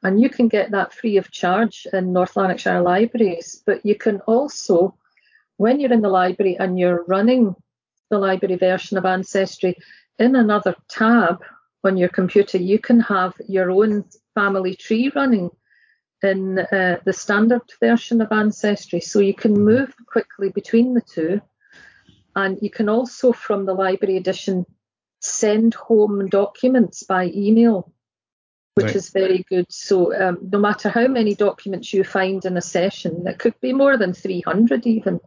And 0.02 0.20
you 0.20 0.30
can 0.30 0.48
get 0.48 0.70
that 0.70 0.92
free 0.92 1.16
of 1.16 1.30
charge 1.30 1.86
in 1.92 2.12
North 2.12 2.36
Lanarkshire 2.36 2.82
libraries. 2.82 3.62
But 3.66 3.84
you 3.84 3.96
can 3.96 4.20
also, 4.20 4.96
when 5.56 5.80
you're 5.80 5.92
in 5.92 6.02
the 6.02 6.08
library 6.08 6.56
and 6.58 6.78
you're 6.78 7.04
running 7.04 7.56
the 8.10 8.18
library 8.18 8.56
version 8.56 8.96
of 8.96 9.04
Ancestry, 9.04 9.76
in 10.18 10.36
another 10.36 10.74
tab 10.88 11.42
on 11.84 11.96
your 11.96 12.08
computer, 12.08 12.58
you 12.58 12.78
can 12.78 13.00
have 13.00 13.34
your 13.48 13.70
own 13.70 14.04
family 14.34 14.74
tree 14.76 15.10
running 15.14 15.50
in 16.22 16.58
uh, 16.58 16.98
the 17.04 17.12
standard 17.12 17.62
version 17.80 18.20
of 18.20 18.30
Ancestry. 18.32 19.00
So 19.00 19.20
you 19.20 19.34
can 19.34 19.52
move 19.52 19.94
quickly 20.06 20.50
between 20.50 20.94
the 20.94 21.00
two 21.00 21.40
and 22.38 22.58
you 22.62 22.70
can 22.70 22.88
also, 22.88 23.32
from 23.32 23.66
the 23.66 23.74
library 23.74 24.16
edition, 24.16 24.64
send 25.20 25.74
home 25.74 26.28
documents 26.28 27.02
by 27.02 27.32
email, 27.34 27.92
which 28.76 28.86
right. 28.86 28.96
is 28.96 29.10
very 29.10 29.44
good. 29.48 29.66
So 29.70 30.14
um, 30.14 30.38
no 30.52 30.60
matter 30.60 30.88
how 30.88 31.08
many 31.08 31.34
documents 31.34 31.92
you 31.92 32.04
find 32.04 32.44
in 32.44 32.56
a 32.56 32.60
session, 32.60 33.26
it 33.26 33.40
could 33.40 33.58
be 33.60 33.72
more 33.72 33.96
than 33.98 34.12
300 34.12 34.86
even 34.86 35.18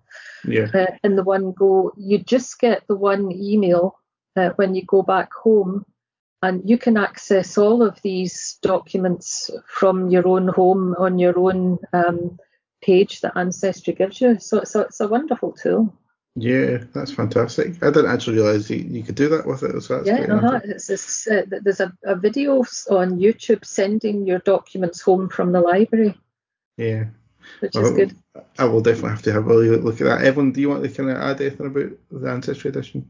yeah. 0.48 0.68
uh, 0.74 0.96
in 1.04 1.18
the 1.18 1.24
one 1.24 1.52
go, 1.52 1.92
you 1.98 2.18
just 2.20 2.58
get 2.60 2.88
the 2.88 2.96
one 2.96 3.30
email 3.34 4.00
uh, 4.38 4.52
when 4.56 4.74
you 4.74 4.86
go 4.86 5.02
back 5.02 5.34
home 5.34 5.86
And 6.44 6.68
you 6.70 6.78
can 6.78 6.96
access 6.98 7.58
all 7.58 7.84
of 7.84 8.02
these 8.02 8.58
documents 8.62 9.52
from 9.68 10.10
your 10.10 10.28
own 10.28 10.48
home 10.48 10.96
on 10.98 11.20
your 11.20 11.38
own 11.38 11.78
um, 11.92 12.40
page 12.82 13.20
that 13.22 13.36
Ancestry 13.36 13.94
gives 13.94 14.22
you. 14.22 14.40
So 14.40 14.60
a, 14.60 14.80
it's 14.80 15.02
a 15.02 15.08
wonderful 15.08 15.52
tool. 15.52 15.94
Yeah, 16.36 16.84
that's 16.94 17.12
fantastic. 17.12 17.84
I 17.84 17.92
didn't 17.92 18.12
actually 18.12 18.38
realise 18.38 18.70
you, 18.70 18.78
you 18.78 19.04
could 19.04 19.16
do 19.16 19.28
that 19.30 19.46
with 19.46 19.64
it. 19.64 19.82
So 19.82 19.98
that's 19.98 20.08
yeah, 20.08 20.34
uh-huh. 20.34 20.62
it's, 20.64 20.90
it's, 20.90 21.28
uh, 21.28 21.44
there's 21.48 21.82
a, 21.82 21.92
a 22.06 22.16
video 22.16 22.60
on 22.90 23.20
YouTube 23.20 23.66
sending 23.66 24.26
your 24.26 24.40
documents 24.40 25.02
home 25.02 25.28
from 25.28 25.52
the 25.52 25.60
library. 25.60 26.18
Yeah. 26.78 27.06
Which 27.60 27.74
well, 27.76 27.86
is 27.86 27.92
good. 27.92 28.16
I 28.58 28.66
will 28.66 28.82
definitely 28.82 29.10
have 29.10 29.22
to 29.24 29.34
have 29.34 29.48
a 29.48 29.54
look 29.54 30.00
at 30.00 30.06
that. 30.06 30.24
Evelyn, 30.24 30.52
do 30.52 30.62
you 30.62 30.70
want 30.70 30.84
to 30.84 30.90
kind 30.90 31.10
of 31.10 31.18
add 31.18 31.42
anything 31.42 31.66
about 31.66 31.92
the 32.10 32.30
Ancestry 32.30 32.70
Edition? 32.70 33.10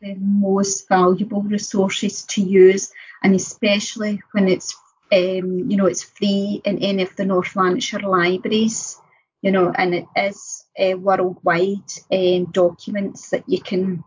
The 0.00 0.14
most 0.16 0.88
valuable 0.88 1.42
resources 1.42 2.24
to 2.26 2.42
use, 2.42 2.92
and 3.22 3.34
especially 3.34 4.22
when 4.32 4.48
it's 4.48 4.76
um, 5.10 5.70
you 5.70 5.76
know 5.76 5.86
it's 5.86 6.04
free 6.04 6.60
in 6.64 6.78
any 6.78 7.02
of 7.02 7.16
the 7.16 7.24
North 7.24 7.56
Lanarkshire 7.56 8.00
libraries, 8.00 9.00
you 9.48 9.52
know, 9.52 9.72
and 9.74 9.94
it 9.94 10.04
is 10.14 10.66
uh, 10.78 10.94
worldwide 10.98 11.90
um, 12.12 12.44
documents 12.52 13.30
that 13.30 13.44
you 13.46 13.62
can 13.62 14.04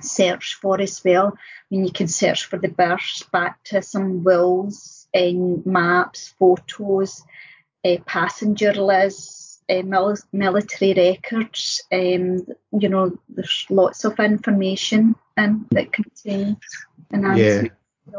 search 0.00 0.54
for 0.62 0.80
as 0.80 1.02
well. 1.04 1.34
I 1.36 1.40
mean, 1.68 1.84
you 1.84 1.90
can 1.90 2.06
search 2.06 2.44
for 2.44 2.60
the 2.60 2.68
birth, 2.68 3.24
baptism, 3.32 4.22
wills, 4.22 5.08
um, 5.12 5.64
maps, 5.66 6.32
photos, 6.38 7.24
uh, 7.84 7.96
passenger 8.06 8.72
lists, 8.72 9.60
uh, 9.68 9.82
mil- 9.82 10.28
military 10.32 10.94
records. 10.94 11.82
Um, 11.90 12.46
you 12.78 12.88
know, 12.88 13.18
there's 13.28 13.66
lots 13.70 14.04
of 14.04 14.20
information 14.20 15.16
and 15.36 15.66
that 15.72 15.92
contains 15.92 16.58
an 17.10 17.24
answer. 17.24 17.64
Yeah. 17.64 17.68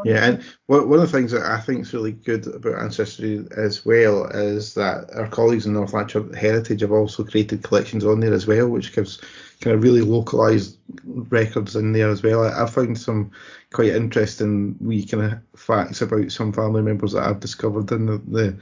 Yeah, 0.03 0.25
and 0.25 0.43
one 0.65 0.93
of 0.93 1.01
the 1.01 1.07
things 1.07 1.31
that 1.31 1.43
I 1.43 1.59
think 1.59 1.81
is 1.81 1.93
really 1.93 2.13
good 2.13 2.47
about 2.47 2.81
Ancestry 2.81 3.45
as 3.55 3.85
well 3.85 4.25
is 4.25 4.73
that 4.73 5.09
our 5.15 5.27
colleagues 5.27 5.67
in 5.67 5.73
North 5.73 5.93
Lanarkshire 5.93 6.35
Heritage 6.35 6.81
have 6.81 6.91
also 6.91 7.23
created 7.23 7.63
collections 7.63 8.03
on 8.03 8.19
there 8.19 8.33
as 8.33 8.47
well, 8.47 8.67
which 8.67 8.95
gives 8.95 9.21
kind 9.61 9.75
of 9.75 9.83
really 9.83 10.01
localised 10.01 10.77
records 11.03 11.75
in 11.75 11.91
there 11.91 12.09
as 12.09 12.23
well. 12.23 12.43
I, 12.43 12.63
I 12.63 12.65
found 12.65 12.97
some 12.97 13.31
quite 13.71 13.89
interesting 13.89 14.75
wee 14.79 15.05
kind 15.05 15.33
of 15.33 15.59
facts 15.59 16.01
about 16.01 16.31
some 16.31 16.51
family 16.51 16.81
members 16.81 17.13
that 17.13 17.23
I've 17.23 17.39
discovered 17.39 17.91
in 17.91 18.07
the, 18.07 18.17
the 18.27 18.57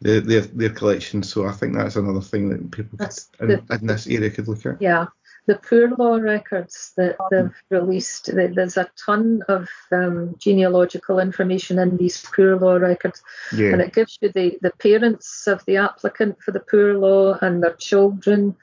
their, 0.00 0.20
their, 0.20 0.40
their 0.42 0.70
collection. 0.70 1.22
So 1.22 1.46
I 1.46 1.52
think 1.52 1.74
that's 1.74 1.96
another 1.96 2.20
thing 2.20 2.48
that 2.50 2.70
people 2.70 2.98
in, 3.40 3.50
in, 3.70 3.86
this 3.86 4.06
area 4.06 4.30
could 4.30 4.48
look 4.48 4.64
at. 4.66 4.80
Yeah, 4.80 5.06
the 5.48 5.56
poor 5.56 5.88
law 5.96 6.16
records 6.16 6.92
that 6.98 7.16
they've 7.30 7.50
released, 7.70 8.26
there's 8.34 8.76
a 8.76 8.90
ton 9.02 9.42
of 9.48 9.66
um, 9.90 10.34
genealogical 10.38 11.18
information 11.18 11.78
in 11.78 11.96
these 11.96 12.22
poor 12.36 12.56
law 12.56 12.74
records, 12.74 13.22
yeah. 13.56 13.72
and 13.72 13.80
it 13.80 13.94
gives 13.94 14.18
you 14.20 14.30
the, 14.30 14.58
the 14.60 14.72
parents 14.72 15.46
of 15.46 15.64
the 15.64 15.78
applicant 15.78 16.36
for 16.42 16.52
the 16.52 16.60
poor 16.60 16.98
law 16.98 17.38
and 17.40 17.62
their 17.62 17.72
children, 17.72 18.54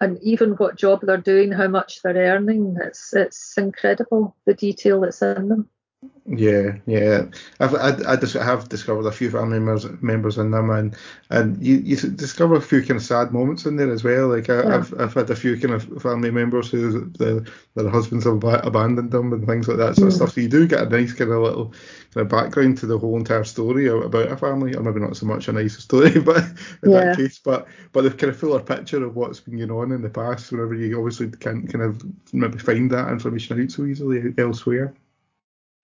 and 0.00 0.18
even 0.22 0.54
what 0.54 0.76
job 0.76 1.02
they're 1.02 1.16
doing, 1.18 1.52
how 1.52 1.68
much 1.68 2.02
they're 2.02 2.34
earning. 2.34 2.76
It's 2.82 3.14
it's 3.14 3.56
incredible 3.56 4.34
the 4.44 4.54
detail 4.54 5.02
that's 5.02 5.22
in 5.22 5.48
them. 5.48 5.70
Yeah, 6.26 6.78
yeah. 6.86 7.26
I've 7.60 7.74
I, 7.74 8.12
I 8.12 8.16
just 8.16 8.32
have 8.32 8.70
discovered 8.70 9.06
a 9.06 9.12
few 9.12 9.30
family 9.30 9.60
members 9.60 9.86
members 10.00 10.38
in 10.38 10.52
them, 10.52 10.70
and 10.70 10.96
and 11.28 11.62
you, 11.62 11.76
you 11.76 11.96
discover 11.96 12.54
a 12.54 12.62
few 12.62 12.80
kind 12.80 12.92
of 12.92 13.02
sad 13.02 13.30
moments 13.30 13.66
in 13.66 13.76
there 13.76 13.92
as 13.92 14.04
well. 14.04 14.28
Like 14.28 14.48
I, 14.48 14.64
have 14.64 14.98
I've 14.98 15.12
had 15.12 15.28
a 15.28 15.36
few 15.36 15.60
kind 15.60 15.74
of 15.74 16.02
family 16.02 16.30
members 16.30 16.70
who 16.70 17.10
the, 17.10 17.46
their 17.74 17.90
husbands 17.90 18.24
have 18.24 18.42
abandoned 18.42 19.10
them 19.10 19.34
and 19.34 19.46
things 19.46 19.68
like 19.68 19.76
that 19.76 19.96
sort 19.96 20.08
of 20.08 20.14
mm. 20.14 20.16
stuff. 20.16 20.32
So 20.32 20.40
you 20.40 20.48
do 20.48 20.66
get 20.66 20.80
a 20.80 20.88
nice 20.88 21.12
kind 21.12 21.30
of 21.30 21.42
little 21.42 21.74
kind 22.14 22.24
of 22.24 22.28
background 22.28 22.78
to 22.78 22.86
the 22.86 22.98
whole 22.98 23.18
entire 23.18 23.44
story 23.44 23.88
about 23.88 24.32
a 24.32 24.36
family, 24.38 24.74
or 24.74 24.82
maybe 24.82 25.00
not 25.00 25.18
so 25.18 25.26
much 25.26 25.48
a 25.48 25.52
nice 25.52 25.76
story, 25.76 26.18
but 26.20 26.38
in 26.82 26.90
yeah. 26.90 27.04
that 27.04 27.16
case, 27.18 27.38
but 27.38 27.68
but 27.92 28.00
the 28.00 28.10
kind 28.10 28.32
of 28.32 28.38
fuller 28.38 28.60
picture 28.60 29.04
of 29.04 29.14
what's 29.14 29.40
been 29.40 29.58
going 29.58 29.70
on 29.70 29.92
in 29.92 30.00
the 30.00 30.08
past. 30.08 30.50
Whenever 30.50 30.74
you 30.74 30.96
obviously 30.96 31.30
can't 31.32 31.70
kind 31.70 31.84
of 31.84 32.02
maybe 32.32 32.56
find 32.56 32.90
that 32.92 33.10
information 33.10 33.62
out 33.62 33.70
so 33.70 33.84
easily 33.84 34.32
elsewhere. 34.38 34.94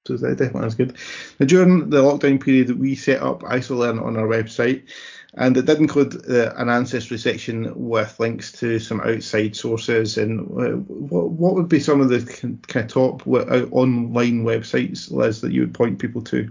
So 0.07 0.17
that 0.17 0.39
definitely 0.39 0.69
is 0.69 0.75
good. 0.75 0.97
Now, 1.39 1.47
during 1.47 1.91
the 1.91 2.03
lockdown 2.03 2.43
period, 2.43 2.79
we 2.79 2.95
set 2.95 3.21
up 3.21 3.43
IsoLearn 3.43 4.03
on 4.03 4.17
our 4.17 4.27
website, 4.27 4.89
and 5.35 5.57
it 5.57 5.67
did 5.67 5.79
include 5.79 6.29
uh, 6.29 6.55
an 6.57 6.71
ancestry 6.71 7.19
section 7.19 7.73
with 7.77 8.19
links 8.19 8.51
to 8.53 8.79
some 8.79 9.01
outside 9.03 9.55
sources. 9.55 10.17
And 10.17 10.41
uh, 10.41 10.77
what, 10.79 11.31
what 11.31 11.55
would 11.55 11.69
be 11.69 11.81
some 11.81 12.01
of 12.01 12.09
the 12.09 12.21
kind 12.67 12.85
of 12.85 12.93
top 12.93 13.27
uh, 13.27 13.67
online 13.71 14.45
websites, 14.45 15.11
Liz, 15.11 15.43
that 15.43 15.53
you 15.53 15.61
would 15.61 15.75
point 15.75 15.99
people 15.99 16.23
to, 16.23 16.51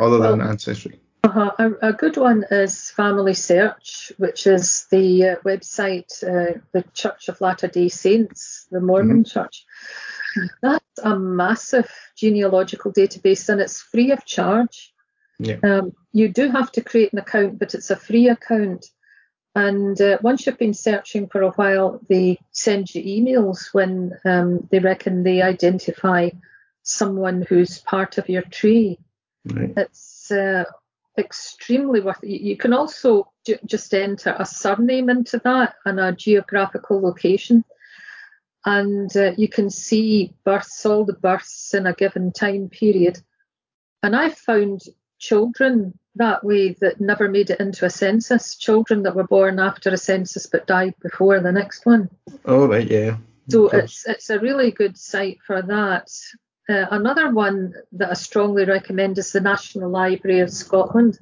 other 0.00 0.20
well, 0.20 0.36
than 0.36 0.46
Ancestry? 0.46 1.00
Uh-huh. 1.24 1.50
A, 1.58 1.88
a, 1.88 1.92
good 1.92 2.16
one 2.16 2.44
is 2.48 2.92
Family 2.92 3.34
Search, 3.34 4.12
which 4.18 4.46
is 4.46 4.86
the 4.92 5.30
uh, 5.30 5.36
website, 5.44 6.22
uh, 6.22 6.60
the 6.72 6.84
Church 6.94 7.28
of 7.28 7.40
Latter 7.40 7.66
Day 7.66 7.88
Saints, 7.88 8.68
the 8.70 8.80
Mormon 8.80 9.24
mm-hmm. 9.24 9.40
Church. 9.40 9.66
That's 10.62 10.98
a 11.02 11.18
massive 11.18 11.90
genealogical 12.16 12.92
database 12.92 13.48
and 13.48 13.60
it's 13.60 13.80
free 13.80 14.12
of 14.12 14.24
charge. 14.24 14.92
Yeah. 15.38 15.58
Um, 15.62 15.92
you 16.12 16.28
do 16.28 16.50
have 16.50 16.72
to 16.72 16.82
create 16.82 17.12
an 17.12 17.18
account, 17.18 17.58
but 17.58 17.74
it's 17.74 17.90
a 17.90 17.96
free 17.96 18.28
account. 18.28 18.86
And 19.54 20.00
uh, 20.00 20.18
once 20.20 20.46
you've 20.46 20.58
been 20.58 20.74
searching 20.74 21.28
for 21.28 21.42
a 21.42 21.50
while, 21.50 22.00
they 22.08 22.38
send 22.52 22.94
you 22.94 23.02
emails 23.02 23.72
when 23.72 24.12
um, 24.24 24.68
they 24.70 24.78
reckon 24.78 25.22
they 25.22 25.42
identify 25.42 26.30
someone 26.82 27.44
who's 27.48 27.78
part 27.78 28.18
of 28.18 28.28
your 28.28 28.42
tree. 28.42 28.98
Right. 29.44 29.72
It's 29.76 30.30
uh, 30.30 30.64
extremely 31.16 32.00
worth 32.00 32.22
it. 32.22 32.40
You 32.40 32.56
can 32.56 32.72
also 32.72 33.32
ju- 33.44 33.58
just 33.64 33.92
enter 33.94 34.34
a 34.38 34.44
surname 34.44 35.10
into 35.10 35.38
that 35.44 35.74
and 35.84 35.98
a 35.98 36.12
geographical 36.12 37.00
location 37.00 37.64
and 38.68 39.16
uh, 39.16 39.32
you 39.38 39.48
can 39.48 39.70
see 39.70 40.34
births, 40.44 40.84
all 40.84 41.06
the 41.06 41.14
births 41.14 41.72
in 41.72 41.86
a 41.86 41.94
given 41.94 42.32
time 42.32 42.68
period. 42.68 43.18
And 44.02 44.14
I 44.14 44.28
found 44.28 44.82
children 45.18 45.98
that 46.16 46.44
way 46.44 46.76
that 46.80 47.00
never 47.00 47.30
made 47.30 47.48
it 47.48 47.60
into 47.60 47.86
a 47.86 47.90
census, 47.90 48.56
children 48.56 49.04
that 49.04 49.16
were 49.16 49.26
born 49.26 49.58
after 49.58 49.88
a 49.90 49.96
census 49.96 50.46
but 50.46 50.66
died 50.66 50.94
before 51.00 51.40
the 51.40 51.50
next 51.50 51.86
one. 51.86 52.10
Oh, 52.44 52.66
right, 52.68 52.86
yeah. 52.86 53.16
So 53.48 53.68
it's 53.68 54.06
it's 54.06 54.28
a 54.28 54.38
really 54.38 54.70
good 54.70 54.98
site 54.98 55.38
for 55.46 55.62
that. 55.62 56.10
Uh, 56.68 56.84
another 56.90 57.32
one 57.32 57.72
that 57.92 58.10
I 58.10 58.14
strongly 58.14 58.66
recommend 58.66 59.16
is 59.16 59.32
the 59.32 59.40
National 59.40 59.88
Library 59.88 60.40
of 60.40 60.50
Scotland 60.50 61.18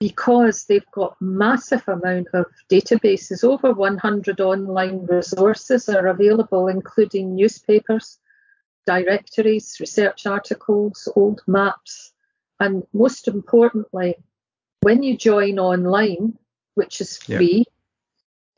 because 0.00 0.64
they've 0.64 0.90
got 0.92 1.14
massive 1.20 1.86
amount 1.86 2.26
of 2.32 2.46
databases 2.70 3.44
over 3.44 3.72
100 3.72 4.40
online 4.40 5.06
resources 5.06 5.88
are 5.88 6.08
available 6.08 6.66
including 6.66 7.34
newspapers 7.34 8.18
directories 8.86 9.76
research 9.78 10.26
articles 10.26 11.06
old 11.14 11.42
maps 11.46 12.12
and 12.58 12.82
most 12.94 13.28
importantly 13.28 14.14
when 14.80 15.02
you 15.02 15.16
join 15.16 15.58
online 15.58 16.36
which 16.74 17.02
is 17.02 17.18
free 17.18 17.64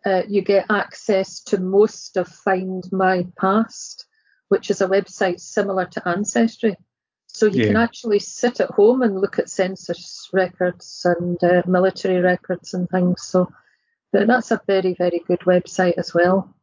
yeah. 0.07 0.13
uh, 0.13 0.23
you 0.29 0.43
get 0.43 0.65
access 0.71 1.41
to 1.41 1.59
most 1.59 2.17
of 2.17 2.29
find 2.29 2.85
my 2.93 3.27
past 3.37 4.07
which 4.49 4.71
is 4.71 4.81
a 4.81 4.87
website 4.87 5.41
similar 5.41 5.87
to 5.87 6.09
ancestry 6.09 6.77
so 7.33 7.47
you 7.47 7.63
yeah. 7.63 7.67
can 7.69 7.77
actually 7.77 8.19
sit 8.19 8.61
at 8.61 8.71
home 8.71 9.03
and 9.03 9.21
look 9.21 9.39
at 9.39 9.51
census 9.51 10.29
records 10.33 11.07
and 11.07 11.43
uh, 11.43 11.63
military 11.67 12.21
records 12.21 12.75
and 12.75 12.89
things. 12.91 13.23
So 13.23 13.51
that's 14.13 14.51
a 14.51 14.61
very, 14.67 14.95
very 14.95 15.23
good 15.27 15.41
website 15.41 15.95
as 15.97 16.13
well. 16.13 16.55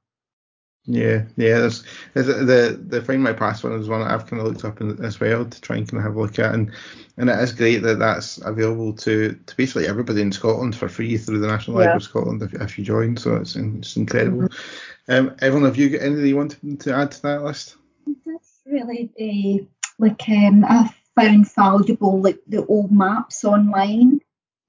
Yeah, 0.85 1.23
yeah. 1.35 1.59
There's, 1.59 1.83
there's 2.13 2.27
the 2.27 2.79
the 2.87 3.01
Find 3.01 3.21
My 3.21 3.33
Past 3.33 3.63
one 3.63 3.73
is 3.73 3.89
one 3.89 3.99
that 3.99 4.11
I've 4.11 4.25
kind 4.25 4.41
of 4.41 4.47
looked 4.47 4.65
up 4.65 4.81
in, 4.81 5.03
as 5.03 5.19
well 5.19 5.45
to 5.45 5.61
try 5.61 5.77
and 5.77 5.87
kind 5.87 5.99
of 5.99 6.03
have 6.03 6.15
a 6.15 6.21
look 6.21 6.39
at, 6.39 6.55
and 6.55 6.71
and 7.17 7.29
it 7.29 7.37
is 7.39 7.51
great 7.51 7.83
that 7.83 7.99
that's 7.99 8.37
available 8.39 8.93
to, 8.93 9.33
to 9.33 9.55
basically 9.55 9.87
everybody 9.87 10.21
in 10.21 10.31
Scotland 10.31 10.75
for 10.75 10.87
free 10.87 11.17
through 11.17 11.39
the 11.39 11.47
National 11.47 11.75
yeah. 11.75 11.79
Library 11.79 11.97
of 11.97 12.03
Scotland 12.03 12.41
if, 12.41 12.53
if 12.53 12.79
you 12.79 12.85
join. 12.85 13.17
So 13.17 13.35
it's 13.35 13.55
it's 13.55 13.97
incredible. 13.97 14.47
Mm-hmm. 14.47 15.11
Um, 15.11 15.35
Evelyn, 15.41 15.65
have 15.65 15.77
you 15.77 15.89
got 15.89 16.01
anything 16.01 16.25
you 16.25 16.37
want 16.37 16.79
to 16.79 16.95
add 16.95 17.11
to 17.11 17.21
that 17.23 17.43
list? 17.43 17.75
That's 18.25 18.61
really 18.65 19.11
the 19.17 19.67
like 19.99 20.27
um, 20.29 20.65
I 20.65 20.89
found 21.15 21.53
valuable 21.53 22.21
like 22.21 22.39
the 22.47 22.65
old 22.65 22.91
maps 22.91 23.43
online, 23.43 24.21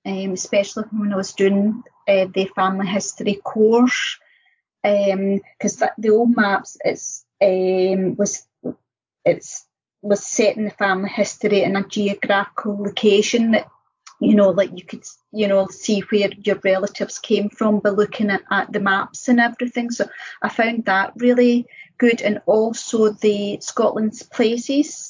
um, 0.04 0.32
especially 0.32 0.84
when 0.90 1.12
I 1.12 1.16
was 1.16 1.32
doing 1.32 1.82
uh, 2.08 2.26
the 2.34 2.50
family 2.56 2.88
history 2.88 3.36
course, 3.36 4.18
because 4.82 5.82
um, 5.82 5.88
the 5.98 6.10
old 6.10 6.36
maps 6.36 6.76
it's 6.84 7.24
um, 7.40 8.16
was 8.16 8.44
it's 9.24 9.64
was 10.02 10.26
set 10.26 10.56
in 10.56 10.64
the 10.64 10.70
family 10.70 11.10
history 11.10 11.62
in 11.62 11.76
a 11.76 11.86
geographical 11.86 12.82
location 12.82 13.52
that 13.52 13.68
you 14.20 14.34
know 14.34 14.50
like 14.50 14.70
you 14.76 14.84
could 14.84 15.04
you 15.32 15.46
know 15.46 15.68
see 15.68 16.00
where 16.10 16.30
your 16.38 16.58
relatives 16.64 17.18
came 17.18 17.50
from 17.50 17.78
by 17.78 17.90
looking 17.90 18.30
at, 18.30 18.42
at 18.50 18.72
the 18.72 18.80
maps 18.80 19.28
and 19.28 19.38
everything. 19.38 19.90
So 19.90 20.06
i 20.42 20.48
found 20.48 20.86
that 20.86 21.12
really 21.16 21.66
good 21.98 22.20
and 22.20 22.40
also 22.46 23.10
the 23.10 23.58
scotland's 23.60 24.22
places 24.22 25.09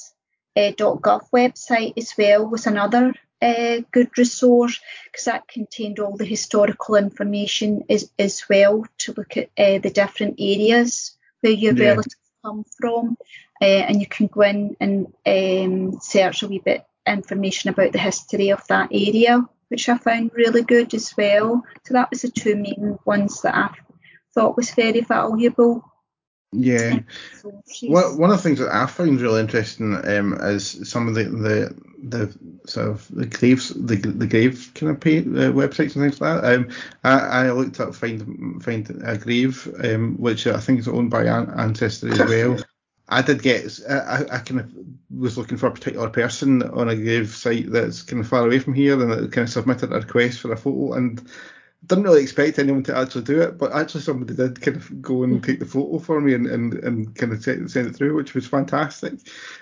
uh, 0.55 0.71
.gov 0.71 1.29
website 1.33 1.93
as 1.97 2.13
well 2.17 2.47
was 2.47 2.67
another 2.67 3.13
uh, 3.41 3.81
good 3.91 4.09
resource 4.17 4.79
because 5.05 5.25
that 5.25 5.47
contained 5.47 5.99
all 5.99 6.15
the 6.15 6.25
historical 6.25 6.95
information 6.95 7.83
as, 7.89 8.11
as 8.19 8.43
well 8.49 8.85
to 8.99 9.13
look 9.13 9.35
at 9.37 9.49
uh, 9.57 9.79
the 9.79 9.89
different 9.89 10.35
areas 10.39 11.17
where 11.41 11.53
your 11.53 11.73
yeah. 11.73 11.89
relatives 11.89 12.15
come 12.43 12.63
from. 12.79 13.17
Uh, 13.61 13.65
and 13.65 13.99
you 13.99 14.07
can 14.07 14.27
go 14.27 14.41
in 14.41 14.75
and 14.79 15.13
um, 15.25 15.99
search 16.01 16.41
a 16.41 16.47
wee 16.47 16.61
bit 16.63 16.83
information 17.05 17.69
about 17.69 17.91
the 17.91 17.99
history 17.99 18.49
of 18.49 18.65
that 18.67 18.89
area, 18.91 19.43
which 19.69 19.87
I 19.87 19.97
found 19.97 20.31
really 20.33 20.63
good 20.63 20.93
as 20.93 21.15
well. 21.15 21.63
So 21.85 21.93
that 21.93 22.09
was 22.09 22.23
the 22.23 22.29
two 22.29 22.55
main 22.55 22.97
ones 23.05 23.41
that 23.41 23.55
I 23.55 23.69
thought 24.33 24.57
was 24.57 24.71
very 24.71 25.01
valuable. 25.01 25.90
Yeah. 26.51 26.99
Well, 27.87 28.17
one 28.17 28.29
of 28.29 28.37
the 28.37 28.43
things 28.43 28.59
that 28.59 28.73
I 28.73 28.85
found 28.85 29.19
really 29.21 29.39
interesting 29.39 29.95
um, 29.95 30.33
is 30.41 30.87
some 30.89 31.07
of 31.07 31.15
the, 31.15 31.23
the 31.23 31.75
the 32.03 32.37
sort 32.65 32.89
of 32.89 33.07
the 33.09 33.25
graves 33.25 33.69
the 33.69 33.95
the 33.95 34.27
grave 34.27 34.71
kind 34.75 34.91
of 34.91 34.99
pay, 34.99 35.19
uh, 35.19 35.51
websites 35.51 35.95
and 35.95 36.03
things 36.03 36.21
like 36.21 36.41
that. 36.41 36.53
Um, 36.53 36.69
I, 37.03 37.19
I 37.47 37.51
looked 37.51 37.79
up 37.79 37.95
find 37.95 38.61
find 38.63 38.89
a 39.03 39.17
grave 39.17 39.67
um, 39.83 40.15
which 40.17 40.45
I 40.47 40.59
think 40.59 40.79
is 40.79 40.87
owned 40.87 41.09
by 41.09 41.23
An- 41.23 41.53
Ancestry 41.57 42.11
as 42.11 42.19
well. 42.19 42.57
I 43.07 43.21
did 43.21 43.41
get 43.41 43.79
I, 43.89 44.25
I 44.31 44.37
kind 44.39 44.59
of 44.59 44.71
was 45.09 45.37
looking 45.37 45.57
for 45.57 45.67
a 45.67 45.71
particular 45.71 46.09
person 46.09 46.61
on 46.63 46.89
a 46.89 46.95
grave 46.95 47.29
site 47.29 47.71
that's 47.71 48.03
kind 48.03 48.21
of 48.21 48.27
far 48.27 48.45
away 48.45 48.59
from 48.59 48.73
here, 48.73 49.01
and 49.01 49.11
it 49.11 49.31
kind 49.31 49.47
of 49.47 49.53
submitted 49.53 49.91
a 49.91 49.99
request 49.99 50.39
for 50.39 50.51
a 50.51 50.57
photo 50.57 50.93
and 50.93 51.27
didn't 51.87 52.03
really 52.03 52.21
expect 52.21 52.59
anyone 52.59 52.83
to 52.83 52.95
actually 52.95 53.23
do 53.23 53.41
it, 53.41 53.57
but 53.57 53.71
actually 53.73 54.01
somebody 54.01 54.35
did 54.35 54.61
kind 54.61 54.77
of 54.77 55.01
go 55.01 55.23
and 55.23 55.33
mm-hmm. 55.33 55.45
take 55.45 55.59
the 55.59 55.65
photo 55.65 55.97
for 55.97 56.21
me 56.21 56.35
and, 56.35 56.45
and, 56.45 56.75
and 56.75 57.15
kind 57.15 57.33
of 57.33 57.43
send 57.43 57.87
it 57.87 57.95
through, 57.95 58.15
which 58.15 58.35
was 58.35 58.45
fantastic. 58.45 59.13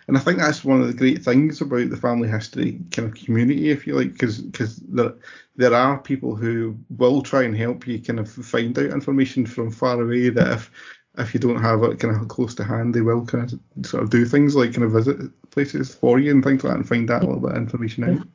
And 0.07 0.17
I 0.17 0.19
think 0.19 0.37
that's 0.39 0.65
one 0.65 0.81
of 0.81 0.87
the 0.87 0.93
great 0.93 1.23
things 1.23 1.61
about 1.61 1.89
the 1.89 1.97
family 1.97 2.27
history 2.27 2.81
kind 2.91 3.07
of 3.07 3.15
community, 3.15 3.69
if 3.69 3.87
you 3.87 3.95
like, 3.95 4.13
because 4.13 4.41
because 4.41 4.77
there 4.77 5.13
there 5.55 5.73
are 5.73 5.97
people 5.97 6.35
who 6.35 6.77
will 6.97 7.21
try 7.21 7.43
and 7.43 7.55
help 7.55 7.87
you 7.87 8.01
kind 8.01 8.19
of 8.19 8.29
find 8.29 8.77
out 8.77 8.85
information 8.85 9.45
from 9.45 9.71
far 9.71 10.01
away 10.01 10.29
that 10.29 10.51
if 10.51 10.71
if 11.17 11.33
you 11.33 11.39
don't 11.39 11.61
have 11.61 11.83
it 11.83 11.99
kind 11.99 12.15
of 12.15 12.27
close 12.27 12.53
to 12.55 12.63
hand, 12.63 12.93
they 12.93 13.01
will 13.01 13.25
kind 13.25 13.51
of 13.51 13.85
sort 13.85 14.03
of 14.03 14.09
do 14.09 14.25
things 14.25 14.55
like 14.55 14.73
kind 14.73 14.83
of 14.83 14.91
visit 14.91 15.17
places 15.51 15.93
for 15.95 16.19
you 16.19 16.31
and 16.31 16.43
things 16.43 16.63
like 16.63 16.73
that 16.73 16.79
and 16.79 16.87
find 16.87 17.07
that 17.09 17.23
little 17.23 17.39
bit 17.39 17.51
of 17.51 17.57
information 17.57 18.03
out. 18.03 18.27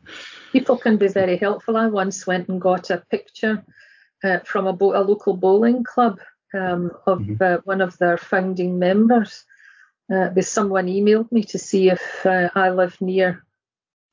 People 0.55 0.79
can 0.79 0.99
be 0.99 1.09
very 1.09 1.37
helpful. 1.37 1.77
I 1.77 1.89
once 1.89 2.29
went 2.29 2.49
and 2.49 2.61
got 2.61 2.91
a 2.91 2.99
picture 3.11 3.65
uh, 4.23 4.39
from 4.45 4.69
a, 4.69 4.73
bo- 4.73 4.95
a, 4.95 5.03
local 5.03 5.37
bowling 5.37 5.83
club 5.83 6.21
um, 6.55 6.93
of 7.09 7.19
mm-hmm. 7.19 7.43
uh, 7.43 7.57
one 7.65 7.81
of 7.81 7.99
their 7.99 8.17
founding 8.17 8.79
members. 8.79 9.45
Uh, 10.09 10.29
someone 10.43 10.87
emailed 10.87 11.33
me 11.33 11.43
to 11.43 11.59
see 11.59 11.91
if 11.91 12.25
uh, 12.25 12.51
I 12.55 12.71
lived 12.71 13.01
near 13.01 13.45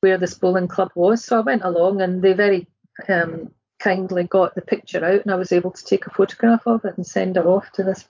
where 0.00 0.18
this 0.18 0.34
bowling 0.34 0.66
club 0.66 0.90
was. 0.96 1.24
So 1.24 1.38
I 1.38 1.42
went 1.42 1.62
along 1.62 2.02
and 2.02 2.20
they 2.20 2.32
very 2.32 2.66
um, 3.08 3.52
kindly 3.78 4.24
got 4.24 4.56
the 4.56 4.62
picture 4.62 5.04
out 5.04 5.22
and 5.22 5.30
I 5.30 5.36
was 5.36 5.52
able 5.52 5.70
to 5.70 5.84
take 5.84 6.08
a 6.08 6.10
photograph 6.10 6.66
of 6.66 6.84
it 6.84 6.96
and 6.96 7.06
send 7.06 7.36
it 7.36 7.46
off 7.46 7.70
to 7.74 7.84
this 7.84 8.04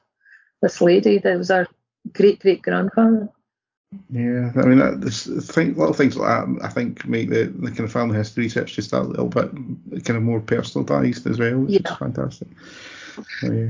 this 0.62 0.80
lady 0.80 1.18
that 1.18 1.36
was 1.36 1.50
our 1.50 1.66
great 2.14 2.40
great 2.40 2.62
grandfather. 2.62 3.28
Yeah, 4.10 4.52
I 4.56 4.66
mean, 4.66 4.78
that, 4.78 5.00
this 5.00 5.26
thing, 5.46 5.74
little 5.74 5.94
things 5.94 6.16
like 6.16 6.28
that, 6.28 6.64
I 6.64 6.68
think 6.68 7.06
make 7.06 7.28
the, 7.28 7.44
the 7.44 7.68
kind 7.68 7.80
of 7.80 7.92
family 7.92 8.16
history 8.16 8.44
research 8.44 8.74
just 8.74 8.92
a 8.92 9.00
little 9.00 9.28
bit 9.28 9.50
kind 10.04 10.16
of 10.16 10.22
more 10.22 10.40
personalised 10.40 11.28
as 11.30 11.38
well, 11.38 11.58
which 11.58 11.80
yeah. 11.80 11.92
is 11.92 11.98
fantastic. 11.98 12.48
So, 13.40 13.52
yeah. 13.52 13.68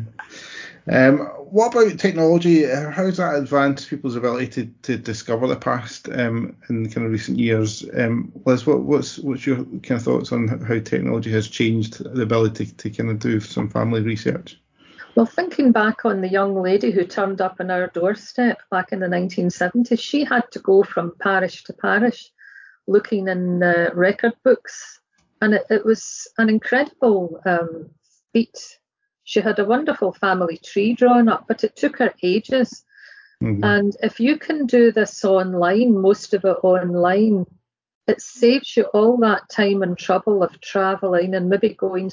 Um, 0.90 1.18
what 1.18 1.74
about 1.74 1.98
technology? 1.98 2.64
How 2.64 3.04
has 3.04 3.18
that 3.18 3.36
advanced 3.36 3.88
people's 3.88 4.16
ability 4.16 4.48
to, 4.48 4.66
to 4.82 4.96
discover 4.96 5.46
the 5.46 5.56
past 5.56 6.08
um, 6.08 6.56
in 6.68 6.90
kind 6.90 7.06
of 7.06 7.12
recent 7.12 7.38
years? 7.38 7.84
Um, 7.96 8.32
Liz, 8.44 8.66
what, 8.66 8.80
what's 8.80 9.18
what's 9.18 9.46
your 9.46 9.58
kind 9.58 9.92
of 9.92 10.02
thoughts 10.02 10.32
on 10.32 10.48
how 10.48 10.80
technology 10.80 11.30
has 11.30 11.46
changed 11.46 12.02
the 12.02 12.22
ability 12.22 12.66
to, 12.66 12.76
to 12.76 12.90
kind 12.90 13.10
of 13.10 13.20
do 13.20 13.38
some 13.38 13.68
family 13.68 14.00
research? 14.00 14.58
Well, 15.14 15.26
thinking 15.26 15.72
back 15.72 16.04
on 16.04 16.22
the 16.22 16.28
young 16.28 16.54
lady 16.54 16.90
who 16.90 17.04
turned 17.04 17.40
up 17.40 17.56
on 17.60 17.70
our 17.70 17.88
doorstep 17.88 18.62
back 18.70 18.92
in 18.92 19.00
the 19.00 19.06
1970s, 19.06 20.00
she 20.00 20.24
had 20.24 20.50
to 20.52 20.58
go 20.58 20.82
from 20.82 21.12
parish 21.20 21.64
to 21.64 21.72
parish 21.74 22.30
looking 22.86 23.28
in 23.28 23.62
uh, 23.62 23.90
record 23.94 24.32
books, 24.42 25.00
and 25.40 25.54
it, 25.54 25.64
it 25.70 25.84
was 25.84 26.26
an 26.38 26.48
incredible 26.48 27.40
um, 27.44 27.90
feat. 28.32 28.78
She 29.24 29.40
had 29.40 29.58
a 29.58 29.64
wonderful 29.64 30.12
family 30.12 30.58
tree 30.64 30.94
drawn 30.94 31.28
up, 31.28 31.44
but 31.46 31.62
it 31.62 31.76
took 31.76 31.98
her 31.98 32.12
ages. 32.22 32.84
Mm-hmm. 33.42 33.64
And 33.64 33.96
if 34.02 34.18
you 34.18 34.38
can 34.38 34.66
do 34.66 34.92
this 34.92 35.24
online, 35.24 36.00
most 36.00 36.32
of 36.32 36.44
it 36.44 36.56
online, 36.62 37.44
it 38.06 38.20
saves 38.20 38.76
you 38.76 38.84
all 38.94 39.16
that 39.18 39.48
time 39.50 39.82
and 39.82 39.96
trouble 39.96 40.42
of 40.42 40.60
travelling 40.60 41.34
and 41.34 41.48
maybe 41.48 41.70
going 41.74 42.10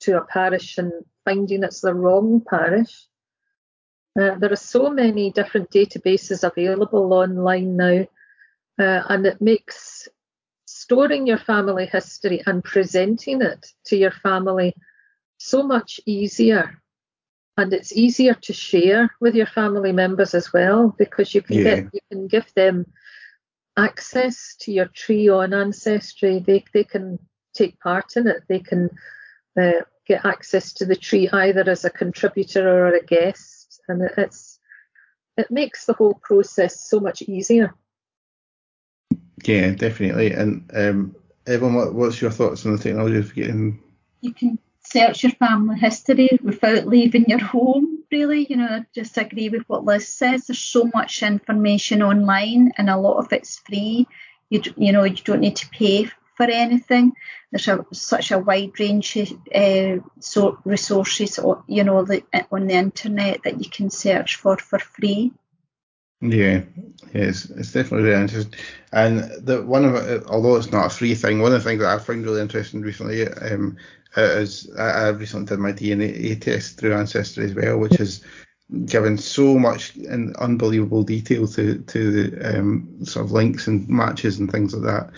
to 0.00 0.16
a 0.16 0.24
parish 0.24 0.78
and 0.78 0.92
finding 1.24 1.62
it's 1.62 1.80
the 1.80 1.94
wrong 1.94 2.42
parish. 2.48 3.06
Uh, 4.18 4.34
there 4.38 4.52
are 4.52 4.56
so 4.56 4.90
many 4.90 5.30
different 5.30 5.70
databases 5.70 6.42
available 6.42 7.12
online 7.12 7.76
now, 7.76 8.06
uh, 8.78 9.02
and 9.08 9.26
it 9.26 9.40
makes 9.40 10.08
storing 10.66 11.26
your 11.26 11.38
family 11.38 11.86
history 11.86 12.42
and 12.46 12.64
presenting 12.64 13.42
it 13.42 13.66
to 13.84 13.96
your 13.96 14.10
family 14.10 14.74
so 15.38 15.62
much 15.62 16.00
easier. 16.06 16.80
And 17.56 17.72
it's 17.72 17.92
easier 17.92 18.34
to 18.34 18.52
share 18.52 19.10
with 19.20 19.34
your 19.34 19.46
family 19.46 19.92
members 19.92 20.34
as 20.34 20.52
well 20.52 20.94
because 20.98 21.34
you 21.34 21.42
can 21.42 21.58
yeah. 21.58 21.62
get 21.62 21.84
you 21.92 22.00
can 22.10 22.26
give 22.26 22.52
them 22.54 22.86
access 23.76 24.56
to 24.60 24.72
your 24.72 24.86
tree 24.86 25.28
on 25.28 25.52
ancestry. 25.52 26.38
They 26.38 26.64
they 26.72 26.84
can 26.84 27.18
take 27.54 27.78
part 27.80 28.16
in 28.16 28.26
it. 28.26 28.42
They 28.48 28.60
can 28.60 28.90
uh, 29.60 29.82
get 30.06 30.24
access 30.24 30.72
to 30.74 30.84
the 30.84 30.96
tree 30.96 31.28
either 31.32 31.68
as 31.68 31.84
a 31.84 31.90
contributor 31.90 32.68
or 32.68 32.94
a 32.94 33.04
guest, 33.04 33.80
and 33.88 34.02
it's 34.16 34.58
it 35.36 35.50
makes 35.50 35.86
the 35.86 35.92
whole 35.92 36.14
process 36.14 36.88
so 36.88 37.00
much 37.00 37.22
easier. 37.22 37.74
Yeah, 39.44 39.70
definitely. 39.70 40.32
And 40.32 40.70
um, 40.74 41.16
Evan, 41.46 41.74
what, 41.74 41.94
what's 41.94 42.20
your 42.20 42.30
thoughts 42.30 42.66
on 42.66 42.72
the 42.72 42.82
technology 42.82 43.18
of 43.18 43.34
getting? 43.34 43.82
You 44.20 44.34
can 44.34 44.58
search 44.84 45.22
your 45.22 45.32
family 45.32 45.78
history 45.78 46.38
without 46.42 46.86
leaving 46.86 47.24
your 47.26 47.40
home. 47.40 48.04
Really, 48.10 48.46
you 48.50 48.56
know, 48.56 48.66
I 48.66 48.86
just 48.94 49.16
agree 49.16 49.48
with 49.48 49.62
what 49.68 49.84
Liz 49.84 50.08
says. 50.08 50.46
There's 50.46 50.58
so 50.58 50.90
much 50.92 51.22
information 51.22 52.02
online, 52.02 52.72
and 52.76 52.90
a 52.90 52.98
lot 52.98 53.18
of 53.18 53.32
it's 53.32 53.58
free. 53.58 54.06
You 54.50 54.62
you 54.76 54.92
know 54.92 55.04
you 55.04 55.22
don't 55.24 55.40
need 55.40 55.56
to 55.56 55.68
pay 55.68 56.10
for 56.40 56.50
anything. 56.50 57.12
There's 57.50 57.68
a, 57.68 57.84
such 57.92 58.30
a 58.30 58.38
wide 58.38 58.80
range 58.80 59.14
of 59.16 59.30
uh, 59.54 59.98
so 60.20 60.58
resources, 60.64 61.38
you 61.66 61.84
know, 61.84 61.98
on 61.98 62.66
the 62.66 62.74
internet 62.74 63.42
that 63.44 63.62
you 63.62 63.68
can 63.68 63.90
search 63.90 64.36
for 64.36 64.56
for 64.56 64.78
free. 64.78 65.32
Yeah, 66.22 66.62
it's, 67.12 67.50
it's 67.50 67.72
definitely 67.72 68.08
very 68.08 68.22
interesting. 68.22 68.58
And 68.90 69.30
the 69.44 69.62
one 69.62 69.84
of 69.84 70.26
although 70.28 70.56
it's 70.56 70.72
not 70.72 70.86
a 70.86 70.90
free 70.90 71.14
thing, 71.14 71.42
one 71.42 71.52
of 71.52 71.62
the 71.62 71.68
things 71.68 71.82
that 71.82 71.94
I 71.94 71.98
find 71.98 72.24
really 72.24 72.40
interesting 72.40 72.80
recently 72.80 73.28
um, 73.28 73.76
is 74.16 74.70
I, 74.78 74.82
I 74.82 75.08
recently 75.08 75.46
did 75.46 75.58
my 75.58 75.72
DNA 75.72 76.40
test 76.40 76.78
through 76.78 76.94
Ancestry 76.94 77.44
as 77.44 77.54
well, 77.54 77.76
which 77.76 77.96
has 77.96 78.24
given 78.86 79.18
so 79.18 79.58
much 79.58 79.94
and 79.96 80.34
unbelievable 80.36 81.02
detail 81.02 81.46
to 81.48 81.78
to 81.80 82.10
the 82.10 82.58
um, 82.58 83.04
sort 83.04 83.26
of 83.26 83.32
links 83.32 83.66
and 83.66 83.86
matches 83.90 84.38
and 84.38 84.50
things 84.50 84.72
like 84.72 84.84
that 84.84 85.10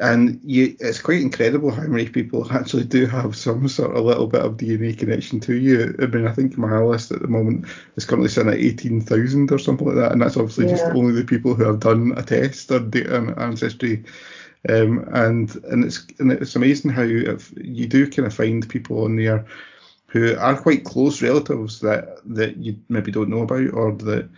and 0.00 0.40
you, 0.42 0.74
it's 0.80 1.00
quite 1.00 1.20
incredible 1.20 1.70
how 1.70 1.82
many 1.82 2.08
people 2.08 2.50
actually 2.50 2.84
do 2.84 3.06
have 3.06 3.36
some 3.36 3.68
sort 3.68 3.94
of 3.94 4.04
little 4.04 4.26
bit 4.26 4.40
of 4.40 4.56
DNA 4.56 4.98
connection 4.98 5.38
to 5.40 5.54
you. 5.54 5.94
I 6.00 6.06
mean, 6.06 6.26
I 6.26 6.32
think 6.32 6.56
my 6.56 6.78
list 6.78 7.12
at 7.12 7.20
the 7.20 7.28
moment 7.28 7.66
is 7.96 8.06
currently 8.06 8.30
sitting 8.30 8.52
at 8.52 8.58
18,000 8.58 9.52
or 9.52 9.58
something 9.58 9.86
like 9.86 9.96
that, 9.96 10.12
and 10.12 10.22
that's 10.22 10.36
obviously 10.36 10.66
yeah. 10.66 10.76
just 10.76 10.84
only 10.94 11.12
the 11.12 11.24
people 11.24 11.54
who 11.54 11.64
have 11.64 11.80
done 11.80 12.14
a 12.16 12.22
test 12.22 12.70
or 12.70 12.78
on 12.78 13.34
ancestry. 13.38 14.04
Um, 14.68 15.08
and 15.12 15.54
and 15.64 15.84
it's 15.84 16.06
and 16.20 16.30
it's 16.30 16.54
amazing 16.54 16.92
how 16.92 17.02
you 17.02 17.86
do 17.86 18.08
kind 18.08 18.26
of 18.26 18.34
find 18.34 18.66
people 18.68 19.04
on 19.04 19.16
there 19.16 19.44
who 20.06 20.36
are 20.36 20.60
quite 20.60 20.84
close 20.84 21.20
relatives 21.20 21.80
that 21.80 22.18
that 22.26 22.58
you 22.58 22.78
maybe 22.88 23.10
don't 23.10 23.28
know 23.28 23.42
about 23.42 23.74
or 23.74 23.92
that 23.92 24.28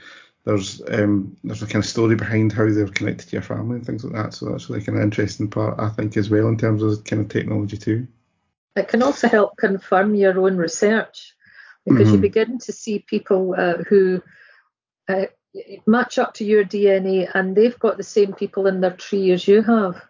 there's 0.45 0.83
um, 0.89 1.37
there's 1.43 1.63
a 1.63 1.67
kind 1.67 1.83
of 1.83 1.89
story 1.89 2.17
behind 2.17 2.53
how 2.53 2.69
they're 2.69 2.87
connected 2.89 3.29
to 3.29 3.33
your 3.33 3.43
family 3.43 3.77
and 3.77 3.87
things 3.87 4.05
like 4.05 4.13
that. 4.13 4.35
So 4.35 4.47
that's 4.47 4.69
really 4.69 4.85
kind 4.85 4.99
of 4.99 5.05
interesting 5.05 5.49
part, 5.49 5.81
I 5.81 5.89
think, 5.89 6.17
as 6.17 6.31
well 6.31 6.49
in 6.49 6.59
terms 6.59 6.83
of 6.83 7.03
kind 7.05 7.23
of 7.23 7.29
technology 7.29 7.79
too. 7.79 8.07
It 8.77 8.89
can 8.89 9.03
also 9.03 9.29
help 9.29 9.57
confirm 9.57 10.15
your 10.15 10.39
own 10.39 10.57
research 10.57 11.35
because 11.87 12.09
mm-hmm. 12.09 12.15
you 12.15 12.21
begin 12.21 12.59
to 12.59 12.73
see 12.73 12.99
people 12.99 13.55
uh, 13.57 13.79
who 13.89 14.23
uh, 15.09 15.27
match 15.87 16.19
up 16.19 16.35
to 16.35 16.45
your 16.45 16.65
DNA 16.65 17.31
and 17.35 17.57
they've 17.57 17.79
got 17.79 17.97
the 17.97 18.03
same 18.03 18.33
people 18.33 18.67
in 18.67 18.81
their 18.81 18.97
tree 18.97 19.31
as 19.31 19.47
you 19.47 19.63
have. 19.63 20.03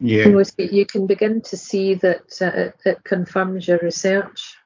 Yeah. 0.00 0.26
You, 0.58 0.84
can 0.84 1.06
begin 1.06 1.42
to 1.42 1.56
see 1.56 1.94
that 1.94 2.42
uh, 2.42 2.46
it, 2.46 2.74
it 2.84 3.04
confirms 3.04 3.68
your 3.68 3.78
research. 3.78 4.56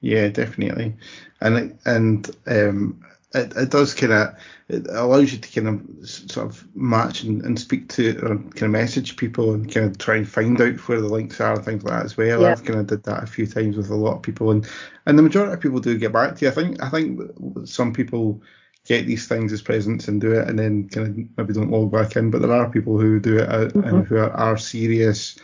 Yeah, 0.00 0.28
definitely. 0.28 0.96
And 1.40 1.78
and 1.84 2.36
um, 2.46 3.04
it, 3.34 3.54
it 3.56 3.70
does 3.70 3.94
kind 3.94 4.12
of 4.12 4.34
it 4.68 4.86
allows 4.88 5.32
you 5.32 5.38
to 5.38 5.60
kind 5.60 5.68
of 6.00 6.08
sort 6.08 6.46
of 6.46 6.76
match 6.76 7.22
and, 7.22 7.42
and 7.42 7.58
speak 7.58 7.88
to 7.88 8.18
or 8.18 8.36
kind 8.36 8.62
of 8.62 8.70
message 8.70 9.16
people 9.16 9.54
and 9.54 9.72
kind 9.72 9.86
of 9.86 9.98
try 9.98 10.16
and 10.16 10.28
find 10.28 10.60
out 10.60 10.78
where 10.88 11.00
the 11.00 11.08
links 11.08 11.40
are 11.40 11.54
and 11.54 11.64
things 11.64 11.82
like 11.82 11.94
that 11.94 12.04
as 12.04 12.16
well. 12.16 12.42
Yeah. 12.42 12.52
I've 12.52 12.64
kind 12.64 12.80
of 12.80 12.86
did 12.86 13.02
that 13.04 13.22
a 13.22 13.26
few 13.26 13.46
times 13.46 13.76
with 13.76 13.90
a 13.90 13.94
lot 13.94 14.16
of 14.16 14.22
people 14.22 14.50
and 14.50 14.68
and 15.06 15.18
the 15.18 15.22
majority 15.22 15.52
of 15.52 15.60
people 15.60 15.80
do 15.80 15.98
get 15.98 16.12
back 16.12 16.36
to 16.36 16.44
you. 16.44 16.50
I 16.50 16.54
think 16.54 16.82
I 16.82 16.88
think 16.88 17.20
some 17.64 17.92
people 17.92 18.42
get 18.86 19.06
these 19.06 19.28
things 19.28 19.52
as 19.52 19.60
presents 19.60 20.08
and 20.08 20.20
do 20.20 20.32
it 20.32 20.48
and 20.48 20.58
then 20.58 20.88
kind 20.88 21.06
of 21.06 21.16
maybe 21.36 21.52
don't 21.52 21.70
log 21.70 21.92
back 21.92 22.16
in, 22.16 22.30
but 22.30 22.40
there 22.40 22.52
are 22.52 22.70
people 22.70 22.98
who 22.98 23.20
do 23.20 23.38
it 23.38 23.48
uh, 23.48 23.66
mm-hmm. 23.66 23.84
and 23.84 24.06
who 24.06 24.16
are, 24.16 24.30
are 24.30 24.56
serious 24.56 25.38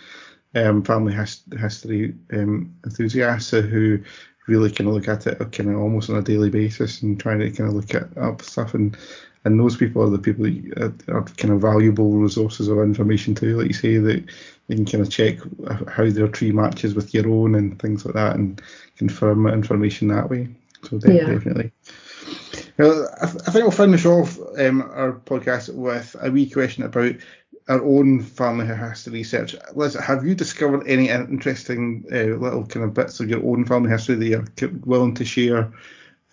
um, 0.54 0.82
family 0.82 1.12
his, 1.12 1.42
history 1.58 2.14
um, 2.32 2.74
enthusiasts 2.84 3.50
who 3.50 3.98
really 4.46 4.70
kind 4.70 4.88
of 4.88 4.94
look 4.94 5.08
at 5.08 5.26
it 5.26 5.38
kind 5.52 5.70
of 5.70 5.78
almost 5.78 6.10
on 6.10 6.16
a 6.16 6.22
daily 6.22 6.50
basis 6.50 7.02
and 7.02 7.18
trying 7.18 7.38
to 7.38 7.50
kind 7.50 7.68
of 7.68 7.74
look 7.74 7.94
at 7.94 8.16
up 8.18 8.42
stuff 8.42 8.74
and 8.74 8.96
and 9.44 9.60
those 9.60 9.76
people 9.76 10.02
are 10.02 10.10
the 10.10 10.18
people 10.18 10.44
that 10.44 10.94
are 11.08 11.22
kind 11.22 11.52
of 11.52 11.60
valuable 11.60 12.12
resources 12.12 12.68
of 12.68 12.78
information 12.78 13.34
too, 13.34 13.58
like 13.58 13.68
you 13.68 13.74
say 13.74 13.98
that 13.98 14.24
you 14.68 14.76
can 14.76 14.86
kind 14.86 15.02
of 15.02 15.10
check 15.10 15.38
how 15.88 16.08
their 16.08 16.28
tree 16.28 16.50
matches 16.50 16.94
with 16.94 17.12
your 17.12 17.28
own 17.28 17.54
and 17.54 17.78
things 17.78 18.06
like 18.06 18.14
that 18.14 18.36
and 18.36 18.62
confirm 18.96 19.46
information 19.46 20.08
that 20.08 20.30
way. 20.30 20.48
So 20.84 20.98
yeah. 21.04 21.26
definitely. 21.26 21.72
Well, 22.78 23.08
I, 23.20 23.26
th- 23.26 23.42
I, 23.46 23.50
think 23.50 23.64
we'll 23.64 23.70
finish 23.70 24.06
off 24.06 24.38
um, 24.58 24.82
our 24.82 25.12
podcast 25.12 25.72
with 25.74 26.16
a 26.20 26.30
wee 26.30 26.48
question 26.48 26.82
about 26.82 27.14
our 27.68 27.82
own 27.82 28.20
family 28.20 28.66
history 28.66 29.14
research. 29.14 29.56
Liz, 29.74 29.94
have 29.94 30.24
you 30.24 30.34
discovered 30.34 30.86
any 30.86 31.08
interesting 31.08 32.04
uh, 32.12 32.36
little 32.36 32.66
kind 32.66 32.84
of 32.84 32.94
bits 32.94 33.20
of 33.20 33.30
your 33.30 33.44
own 33.44 33.64
family 33.64 33.90
history 33.90 34.16
that 34.16 34.60
you're 34.60 34.70
willing 34.84 35.14
to 35.14 35.24
share 35.24 35.72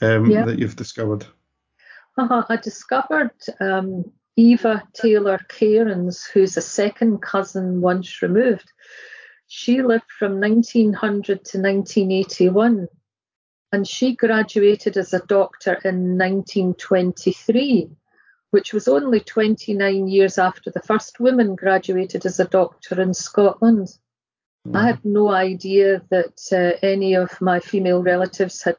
um, 0.02 0.30
yeah. 0.30 0.44
that 0.46 0.60
you've 0.60 0.76
discovered? 0.76 1.26
Uh-huh. 2.18 2.44
I 2.50 2.58
discovered 2.58 3.32
um, 3.62 4.12
Eva 4.36 4.84
Taylor 4.94 5.40
Cairns, 5.48 6.26
who's 6.26 6.58
a 6.58 6.62
second 6.62 7.22
cousin 7.22 7.80
once 7.80 8.22
removed. 8.22 8.70
She 9.48 9.82
lived 9.82 10.12
from 10.20 10.40
1900 10.40 11.26
to 11.26 11.58
1981 11.58 12.88
and 13.72 13.88
she 13.88 14.16
graduated 14.16 14.98
as 14.98 15.14
a 15.14 15.26
doctor 15.26 15.80
in 15.86 16.18
1923 16.18 17.90
which 18.52 18.74
was 18.74 18.88
only 18.88 19.20
29 19.20 20.08
years 20.08 20.38
after 20.38 20.70
the 20.70 20.82
first 20.82 21.20
woman 21.20 21.56
graduated 21.56 22.26
as 22.26 22.40
a 22.40 22.46
doctor 22.46 23.02
in 23.02 23.14
Scotland. 23.14 23.88
Mm. 24.68 24.76
I 24.76 24.88
had 24.88 25.04
no 25.04 25.30
idea 25.30 26.02
that 26.10 26.40
uh, 26.52 26.78
any 26.86 27.16
of 27.16 27.42
my 27.42 27.60
female 27.60 28.04
relatives 28.04 28.62
had 28.62 28.78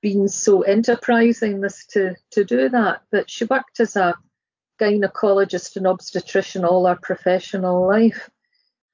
been 0.00 0.28
so 0.28 0.62
enterprising 0.62 1.62
as 1.64 1.84
to, 1.90 2.16
to 2.32 2.44
do 2.44 2.68
that. 2.70 3.02
But 3.12 3.30
she 3.30 3.44
worked 3.44 3.80
as 3.80 3.94
a 3.96 4.14
gynecologist 4.80 5.76
and 5.76 5.86
obstetrician 5.86 6.64
all 6.64 6.86
her 6.86 6.96
professional 6.96 7.86
life. 7.86 8.30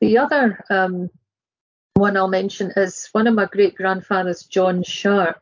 The 0.01 0.19
other 0.19 0.65
um, 0.71 1.09
one 1.95 2.17
I'll 2.17 2.29
mention 2.29 2.73
is 2.77 3.09
one 3.13 3.29
of 3.29 3.35
my 3.35 3.47
great 3.47 3.77
grandfathers, 3.77 4.43
John 4.43 4.83
Sharp, 4.83 5.41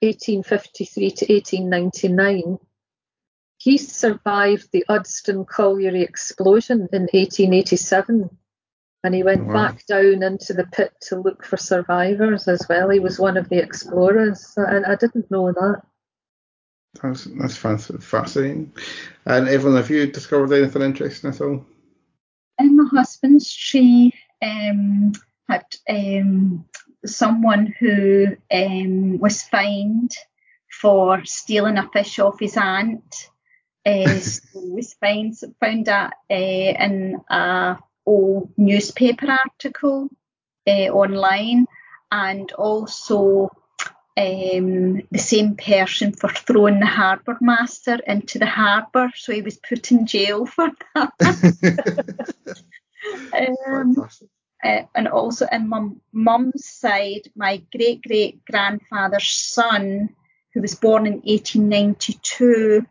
1853 0.00 1.10
to 1.10 1.32
1899 1.32 2.58
he 3.64 3.78
survived 3.78 4.68
the 4.72 4.84
Udston 4.90 5.46
Colliery 5.46 6.02
explosion 6.02 6.86
in 6.92 7.08
1887 7.14 8.28
and 9.02 9.14
he 9.14 9.22
went 9.22 9.46
wow. 9.46 9.54
back 9.54 9.86
down 9.86 10.22
into 10.22 10.52
the 10.52 10.66
pit 10.66 10.92
to 11.08 11.18
look 11.18 11.42
for 11.46 11.56
survivors 11.56 12.46
as 12.46 12.66
well. 12.68 12.90
He 12.90 13.00
was 13.00 13.18
one 13.18 13.38
of 13.38 13.48
the 13.48 13.56
explorers, 13.56 14.52
and 14.56 14.84
I 14.84 14.96
didn't 14.96 15.30
know 15.30 15.50
that. 15.52 15.82
That's 17.02 17.24
that's 17.24 17.56
fascinating. 17.56 18.72
And 19.24 19.48
Evelyn, 19.48 19.76
have 19.76 19.90
you 19.90 20.06
discovered 20.08 20.52
anything 20.52 20.82
interesting 20.82 21.30
at 21.30 21.40
all? 21.40 21.64
In 22.58 22.76
my 22.76 22.88
husband's 22.92 23.50
tree, 23.54 24.12
um, 24.42 25.12
had 25.48 25.64
um, 25.88 26.66
someone 27.06 27.74
who 27.78 28.36
um, 28.52 29.18
was 29.18 29.42
fined 29.42 30.12
for 30.80 31.24
stealing 31.24 31.78
a 31.78 31.88
fish 31.90 32.18
off 32.18 32.40
his 32.40 32.58
aunt 32.58 33.30
uh, 33.86 34.20
was 34.54 34.94
found, 34.94 35.34
found 35.60 35.86
that 35.86 36.14
uh, 36.30 36.34
in 36.34 37.20
a 37.28 37.78
old 38.06 38.50
newspaper 38.56 39.30
article 39.30 40.08
uh, 40.66 40.88
online 40.88 41.66
and 42.10 42.52
also 42.52 43.50
um, 44.16 45.02
the 45.10 45.18
same 45.18 45.56
person 45.56 46.12
for 46.12 46.28
throwing 46.28 46.78
the 46.78 46.86
harbour 46.86 47.36
master 47.40 47.98
into 48.06 48.38
the 48.38 48.46
harbour, 48.46 49.10
so 49.16 49.32
he 49.32 49.42
was 49.42 49.58
put 49.58 49.90
in 49.90 50.06
jail 50.06 50.46
for 50.46 50.70
that. 50.94 51.12
um, 53.36 54.08
uh, 54.64 54.82
and 54.94 55.08
also 55.08 55.46
in 55.50 55.68
my 55.68 55.88
mum's 56.12 56.64
side, 56.64 57.22
my 57.34 57.60
great 57.76 58.02
great 58.02 58.44
grandfather's 58.44 59.28
son, 59.28 60.10
who 60.52 60.60
was 60.60 60.76
born 60.76 61.06
in 61.06 61.14
1892, 61.14 62.86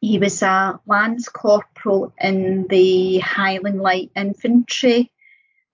he 0.00 0.18
was 0.18 0.42
a 0.42 0.80
Lance 0.86 1.28
Corporal 1.28 2.12
in 2.18 2.66
the 2.68 3.18
Highland 3.18 3.80
Light 3.80 4.10
Infantry 4.16 5.10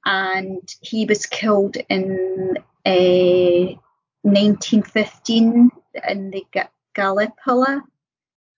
and 0.04 0.62
he 0.80 1.04
was 1.04 1.26
killed 1.26 1.76
in 1.88 2.56
uh, 2.84 3.74
1915 4.22 5.70
in 6.08 6.30
the 6.30 6.46
Gallipoli. 6.94 7.80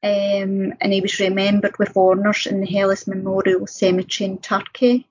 Um, 0.01 0.75
and 0.81 0.93
he 0.93 1.01
was 1.01 1.19
remembered 1.19 1.77
with 1.79 1.97
honours 1.97 2.47
in 2.47 2.61
the 2.61 2.67
Helles 2.67 3.07
Memorial 3.07 3.67
Cemetery 3.67 4.31
in 4.31 4.39
Turkey. 4.39 5.09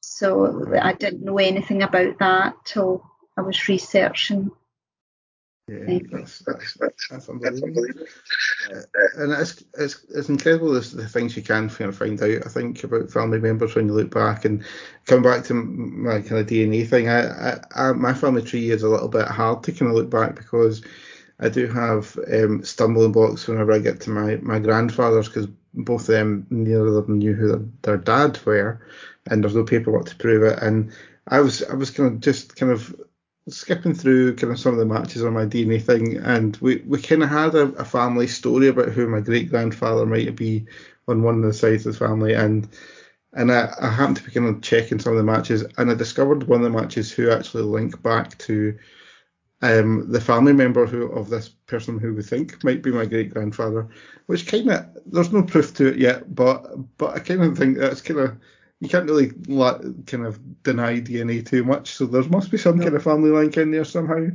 So 0.00 0.74
I 0.80 0.94
didn't 0.94 1.24
know 1.24 1.38
anything 1.38 1.82
about 1.82 2.18
that 2.18 2.54
till 2.64 3.04
I 3.36 3.42
was 3.42 3.68
researching 3.68 4.50
yeah, 5.68 5.98
that's, 6.10 6.40
that's, 6.40 6.74
that's, 6.74 7.08
that's 7.08 7.28
unbelievable. 7.28 7.86
Uh, 8.70 8.80
and 9.16 9.32
it's, 9.32 9.64
it's, 9.78 10.04
it's 10.14 10.28
incredible 10.28 10.72
the, 10.72 10.80
the 10.80 11.08
things 11.08 11.36
you 11.36 11.42
can 11.42 11.68
find 11.68 12.22
out, 12.22 12.46
I 12.46 12.48
think, 12.48 12.84
about 12.84 13.10
family 13.10 13.40
members 13.40 13.74
when 13.74 13.86
you 13.86 13.94
look 13.94 14.10
back. 14.10 14.44
And 14.44 14.64
come 15.06 15.22
back 15.22 15.44
to 15.44 15.54
my 15.54 16.20
kind 16.20 16.40
of 16.40 16.46
DNA 16.46 16.86
thing, 16.86 17.08
I, 17.08 17.52
I, 17.52 17.60
I, 17.74 17.92
my 17.92 18.12
family 18.12 18.42
tree 18.42 18.70
is 18.70 18.82
a 18.82 18.88
little 18.88 19.08
bit 19.08 19.26
hard 19.26 19.62
to 19.64 19.72
kind 19.72 19.90
of 19.90 19.96
look 19.96 20.10
back 20.10 20.36
because 20.36 20.82
I 21.40 21.48
do 21.48 21.66
have 21.68 22.18
um, 22.32 22.62
stumbling 22.62 23.12
blocks 23.12 23.46
whenever 23.48 23.72
I 23.72 23.78
get 23.78 24.00
to 24.02 24.10
my, 24.10 24.36
my 24.36 24.58
grandfathers 24.58 25.28
because 25.28 25.48
both 25.72 26.02
of 26.02 26.06
them, 26.08 26.46
neither 26.50 26.86
of 26.86 27.06
them 27.06 27.18
knew 27.18 27.34
who 27.34 27.48
their, 27.48 27.62
their 27.82 27.96
dad 27.96 28.38
were, 28.44 28.86
and 29.30 29.42
there's 29.42 29.56
no 29.56 29.64
paperwork 29.64 30.06
to 30.06 30.16
prove 30.16 30.42
it. 30.42 30.58
And 30.62 30.92
I 31.26 31.40
was 31.40 31.62
I 31.62 31.74
was 31.74 31.90
kind 31.90 32.12
of 32.12 32.20
just 32.20 32.54
kind 32.54 32.70
of 32.70 32.94
skipping 33.48 33.94
through 33.94 34.36
kind 34.36 34.52
of 34.52 34.58
some 34.58 34.72
of 34.72 34.78
the 34.78 34.86
matches 34.86 35.24
on 35.24 35.34
my 35.34 35.44
DNA 35.44 35.82
thing, 35.82 36.16
and 36.18 36.56
we, 36.58 36.82
we 36.86 37.00
kind 37.00 37.22
of 37.22 37.28
had 37.28 37.54
a, 37.54 37.64
a, 37.74 37.84
family 37.84 38.26
story 38.26 38.68
about 38.68 38.88
who 38.88 39.06
my 39.08 39.20
great 39.20 39.50
grandfather 39.50 40.06
might 40.06 40.34
be 40.34 40.64
on 41.08 41.22
one 41.22 41.36
of 41.36 41.42
the 41.42 41.52
sides 41.52 41.84
of 41.86 41.92
the 41.92 42.06
family, 42.06 42.34
and 42.34 42.68
and 43.34 43.52
I, 43.52 43.72
I 43.80 43.90
happened 43.90 44.16
to 44.18 44.22
be 44.22 44.30
kind 44.30 44.48
of 44.48 44.62
checking 44.62 44.98
some 44.98 45.12
of 45.12 45.18
the 45.18 45.24
matches, 45.24 45.64
and 45.76 45.90
I 45.90 45.94
discovered 45.94 46.44
one 46.44 46.64
of 46.64 46.72
the 46.72 46.78
matches 46.78 47.12
who 47.12 47.30
actually 47.30 47.64
link 47.64 48.00
back 48.02 48.38
to 48.38 48.78
um, 49.60 50.10
the 50.10 50.20
family 50.20 50.52
member 50.52 50.86
who 50.86 51.06
of 51.12 51.30
this 51.30 51.48
person 51.48 51.98
who 51.98 52.14
we 52.14 52.22
think 52.22 52.62
might 52.64 52.82
be 52.82 52.92
my 52.92 53.06
great 53.06 53.32
grandfather, 53.32 53.88
which 54.26 54.46
kind 54.46 54.70
of 54.70 54.86
there's 55.06 55.32
no 55.32 55.42
proof 55.42 55.74
to 55.74 55.88
it 55.88 55.98
yet, 55.98 56.34
but 56.34 56.76
but 56.96 57.14
I 57.14 57.18
kind 57.18 57.42
of 57.42 57.58
think 57.58 57.78
that's 57.78 58.00
kind 58.00 58.20
of 58.20 58.36
you 58.84 58.90
can't 58.90 59.08
really 59.08 59.30
kind 60.06 60.26
of 60.26 60.62
deny 60.62 61.00
DNA 61.00 61.44
too 61.44 61.64
much. 61.64 61.92
So 61.92 62.04
there 62.04 62.22
must 62.24 62.50
be 62.50 62.58
some 62.58 62.76
no. 62.76 62.84
kind 62.84 62.94
of 62.94 63.02
family 63.02 63.30
link 63.30 63.56
in 63.56 63.70
there 63.70 63.84
somehow, 63.84 64.26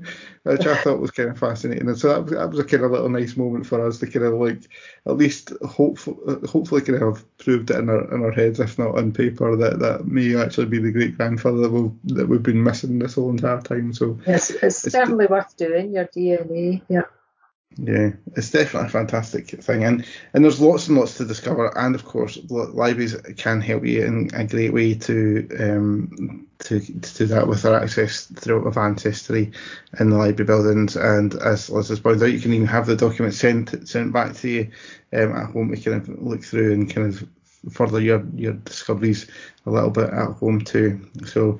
which 0.43 0.65
I 0.65 0.75
thought 0.77 0.99
was 0.99 1.11
kind 1.11 1.29
of 1.29 1.37
fascinating. 1.37 1.87
And 1.87 1.97
so 1.97 2.09
that 2.09 2.23
was, 2.23 2.31
that 2.33 2.49
was 2.49 2.59
a 2.59 2.63
kind 2.63 2.83
of 2.83 2.91
little 2.91 3.09
nice 3.09 3.37
moment 3.37 3.67
for 3.67 3.85
us 3.85 3.99
to 3.99 4.07
kind 4.07 4.25
of 4.25 4.33
like 4.33 4.63
at 5.05 5.17
least 5.17 5.53
hopefully 5.61 6.47
hopefully 6.47 6.81
kind 6.81 7.01
of 7.01 7.15
have 7.15 7.37
proved 7.37 7.69
it 7.69 7.77
in 7.77 7.89
our 7.89 8.13
in 8.13 8.23
our 8.23 8.31
heads, 8.31 8.59
if 8.59 8.79
not 8.79 8.97
on 8.97 9.11
paper, 9.13 9.55
that 9.55 9.79
that 9.79 10.07
may 10.07 10.35
actually 10.35 10.65
be 10.65 10.79
the 10.79 10.91
great 10.91 11.15
grandfather 11.15 11.59
that 11.59 11.71
we 11.71 11.91
that 12.15 12.27
we've 12.27 12.43
been 12.43 12.63
missing 12.63 12.97
this 12.97 13.13
whole 13.13 13.29
entire 13.29 13.61
time. 13.61 13.93
So 13.93 14.19
yes, 14.25 14.49
it's, 14.49 14.83
it's 14.83 14.91
certainly 14.91 15.27
worth 15.27 15.55
doing 15.57 15.93
your 15.93 16.05
DNA. 16.05 16.81
Yeah. 16.89 17.03
Yeah, 17.77 18.11
it's 18.35 18.49
definitely 18.49 18.87
a 18.87 18.91
fantastic 18.91 19.47
thing, 19.63 19.83
and 19.85 20.05
and 20.33 20.43
there's 20.43 20.59
lots 20.59 20.87
and 20.87 20.97
lots 20.97 21.15
to 21.17 21.25
discover, 21.25 21.67
and 21.77 21.93
of 21.95 22.03
course, 22.03 22.37
libraries 22.49 23.15
can 23.37 23.61
help 23.61 23.85
you 23.85 24.03
in 24.03 24.29
a 24.33 24.43
great 24.43 24.73
way 24.73 24.95
to 24.95 25.47
um 25.59 26.47
to, 26.59 26.79
to 26.79 27.17
do 27.17 27.25
that 27.27 27.47
with 27.47 27.63
our 27.65 27.79
access 27.79 28.25
through 28.25 28.67
advanced 28.67 29.05
ancestry 29.05 29.51
in 29.99 30.09
the 30.09 30.17
library 30.17 30.45
buildings, 30.47 30.97
and 30.97 31.35
as 31.35 31.69
Liz 31.69 31.89
has 31.89 31.99
pointed 31.99 32.23
out, 32.23 32.33
you 32.33 32.39
can 32.41 32.53
even 32.53 32.67
have 32.67 32.87
the 32.87 32.95
documents 32.95 33.37
sent 33.37 33.87
sent 33.87 34.11
back 34.11 34.33
to 34.37 34.49
you 34.49 34.71
um, 35.13 35.31
at 35.35 35.51
home 35.51 35.73
to 35.73 35.77
kind 35.79 36.01
of 36.01 36.21
look 36.21 36.43
through 36.43 36.73
and 36.73 36.93
kind 36.93 37.07
of 37.07 37.29
further 37.71 38.01
your 38.01 38.25
your 38.33 38.53
discoveries 38.53 39.27
a 39.65 39.71
little 39.71 39.91
bit 39.91 40.09
at 40.09 40.31
home 40.33 40.59
too. 40.61 40.99
So 41.25 41.59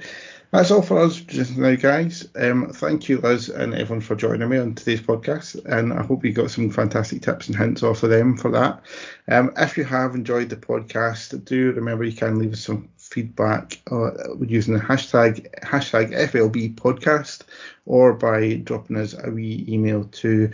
That's 0.52 0.72
all 0.72 0.82
for 0.82 0.98
us 1.00 1.18
just 1.18 1.58
now, 1.58 1.76
guys. 1.76 2.28
Um, 2.36 2.72
thank 2.74 3.08
you, 3.08 3.20
Liz, 3.20 3.50
and 3.50 3.76
everyone 3.76 4.02
for 4.02 4.16
joining 4.16 4.50
me 4.50 4.58
on 4.58 4.74
today's 4.74 5.00
podcast. 5.02 5.64
And 5.66 5.94
I 5.94 6.02
hope 6.02 6.26
you 6.26 6.34
got 6.34 6.50
some 6.50 6.72
fantastic 6.72 7.22
tips 7.22 7.48
and 7.48 7.56
hints 7.56 7.84
off 7.84 8.02
of 8.02 8.10
them 8.10 8.36
for 8.36 8.50
that. 8.52 8.82
Um, 9.28 9.52
if 9.58 9.78
you 9.78 9.84
have 9.84 10.16
enjoyed 10.16 10.50
the 10.50 10.56
podcast, 10.56 11.46
do 11.46 11.72
remember 11.74 12.04
you 12.04 12.16
can 12.18 12.40
leave 12.40 12.54
us 12.54 12.62
some 12.62 12.90
feedback 12.98 13.80
uh, 13.92 14.10
using 14.40 14.74
the 14.74 14.80
hashtag 14.80 15.48
hashtag 15.62 16.14
FLB 16.14 16.74
podcast 16.76 17.44
or 17.86 18.14
by 18.14 18.56
dropping 18.56 18.98
us 18.98 19.16
a 19.24 19.30
wee 19.30 19.66
email 19.70 20.06
to 20.06 20.50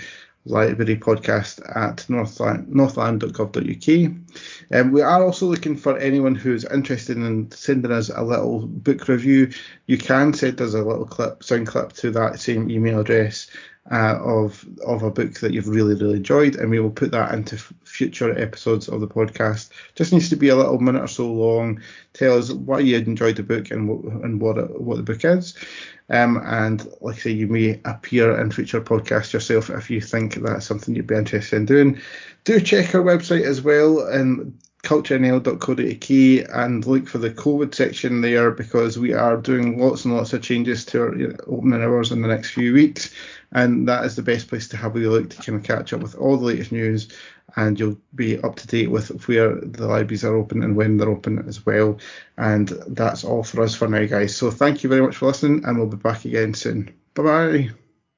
library 0.45 0.95
podcast 0.95 1.59
at 1.75 2.05
northlan, 2.07 2.67
northlan.gov.uk. 2.67 4.11
Um, 4.71 4.91
we 4.91 5.01
are 5.01 5.23
also 5.23 5.47
looking 5.47 5.75
for 5.75 5.97
anyone 5.97 6.35
who's 6.35 6.65
interested 6.65 7.17
in 7.17 7.51
sending 7.51 7.91
us 7.91 8.09
a 8.09 8.21
little 8.21 8.67
book 8.67 9.07
review. 9.07 9.51
You 9.87 9.97
can 9.97 10.33
send 10.33 10.61
us 10.61 10.73
a 10.73 10.83
little 10.83 11.05
clip, 11.05 11.43
sound 11.43 11.67
clip 11.67 11.93
to 11.93 12.11
that 12.11 12.39
same 12.39 12.69
email 12.69 12.99
address 12.99 13.47
uh, 13.91 14.17
of 14.19 14.65
of 14.85 15.03
a 15.03 15.11
book 15.11 15.39
that 15.39 15.53
you've 15.53 15.67
really 15.67 15.93
really 15.95 16.17
enjoyed, 16.17 16.55
and 16.55 16.69
we 16.69 16.79
will 16.79 16.89
put 16.89 17.11
that 17.11 17.33
into 17.33 17.55
f- 17.55 17.73
future 17.83 18.37
episodes 18.37 18.87
of 18.87 18.99
the 18.99 19.07
podcast. 19.07 19.69
Just 19.93 20.11
needs 20.11 20.29
to 20.29 20.35
be 20.35 20.49
a 20.49 20.55
little 20.55 20.79
minute 20.79 21.03
or 21.03 21.07
so 21.07 21.31
long. 21.31 21.81
Tell 22.13 22.37
us 22.37 22.51
why 22.51 22.79
you 22.79 22.97
enjoyed 22.97 23.35
the 23.35 23.43
book 23.43 23.69
and 23.71 23.87
what 23.87 24.23
and 24.23 24.41
what 24.41 24.81
what 24.81 24.97
the 24.97 25.03
book 25.03 25.23
is. 25.23 25.55
Um, 26.09 26.41
and 26.45 26.87
like 27.01 27.15
I 27.15 27.19
say, 27.19 27.31
you 27.31 27.47
may 27.47 27.79
appear 27.85 28.39
in 28.39 28.51
future 28.51 28.81
podcasts 28.81 29.33
yourself 29.33 29.69
if 29.69 29.89
you 29.89 30.01
think 30.01 30.35
that's 30.35 30.65
something 30.65 30.95
you'd 30.95 31.07
be 31.07 31.15
interested 31.15 31.55
in 31.55 31.65
doing. 31.65 32.01
Do 32.43 32.59
check 32.59 32.93
our 32.93 33.01
website 33.01 33.43
as 33.43 33.61
well 33.61 34.05
and 34.05 34.55
culturenl.co.uk 34.85 36.55
and 36.55 36.85
look 36.85 37.07
for 37.07 37.17
the 37.17 37.31
COVID 37.31 37.73
section 37.73 38.21
there 38.21 38.51
because 38.51 38.99
we 38.99 39.13
are 39.13 39.35
doing 39.35 39.79
lots 39.79 40.05
and 40.05 40.15
lots 40.15 40.31
of 40.31 40.43
changes 40.43 40.85
to 40.85 41.01
our 41.01 41.15
opening 41.47 41.81
hours 41.81 42.11
in 42.11 42.21
the 42.21 42.27
next 42.27 42.51
few 42.51 42.71
weeks. 42.71 43.11
And 43.55 43.87
that 43.87 44.05
is 44.05 44.15
the 44.15 44.21
best 44.21 44.49
place 44.49 44.67
to 44.67 44.77
have 44.77 44.95
a 44.95 44.99
look 44.99 45.31
to 45.31 45.37
kind 45.37 45.57
of 45.57 45.63
catch 45.63 45.93
up 45.93 46.01
with 46.01 46.13
all 46.15 46.37
the 46.37 46.45
latest 46.45 46.71
news 46.71 47.07
and 47.55 47.79
you'll 47.79 47.97
be 48.13 48.39
up 48.41 48.55
to 48.57 48.67
date 48.67 48.91
with 48.91 49.27
where 49.27 49.55
the 49.55 49.87
libraries 49.87 50.23
are 50.23 50.35
open 50.35 50.61
and 50.61 50.75
when 50.75 50.97
they're 50.97 51.09
open 51.09 51.43
as 51.47 51.65
well. 51.65 51.97
And 52.37 52.69
that's 52.87 53.23
all 53.23 53.43
for 53.43 53.63
us 53.63 53.75
for 53.75 53.87
now, 53.87 54.05
guys. 54.05 54.35
So 54.35 54.51
thank 54.51 54.83
you 54.83 54.89
very 54.89 55.01
much 55.01 55.15
for 55.15 55.27
listening, 55.27 55.63
and 55.65 55.77
we'll 55.77 55.87
be 55.87 55.97
back 55.97 56.25
again 56.25 56.53
soon. 56.53 56.93
Bye 57.13 57.23
bye. 57.23 57.84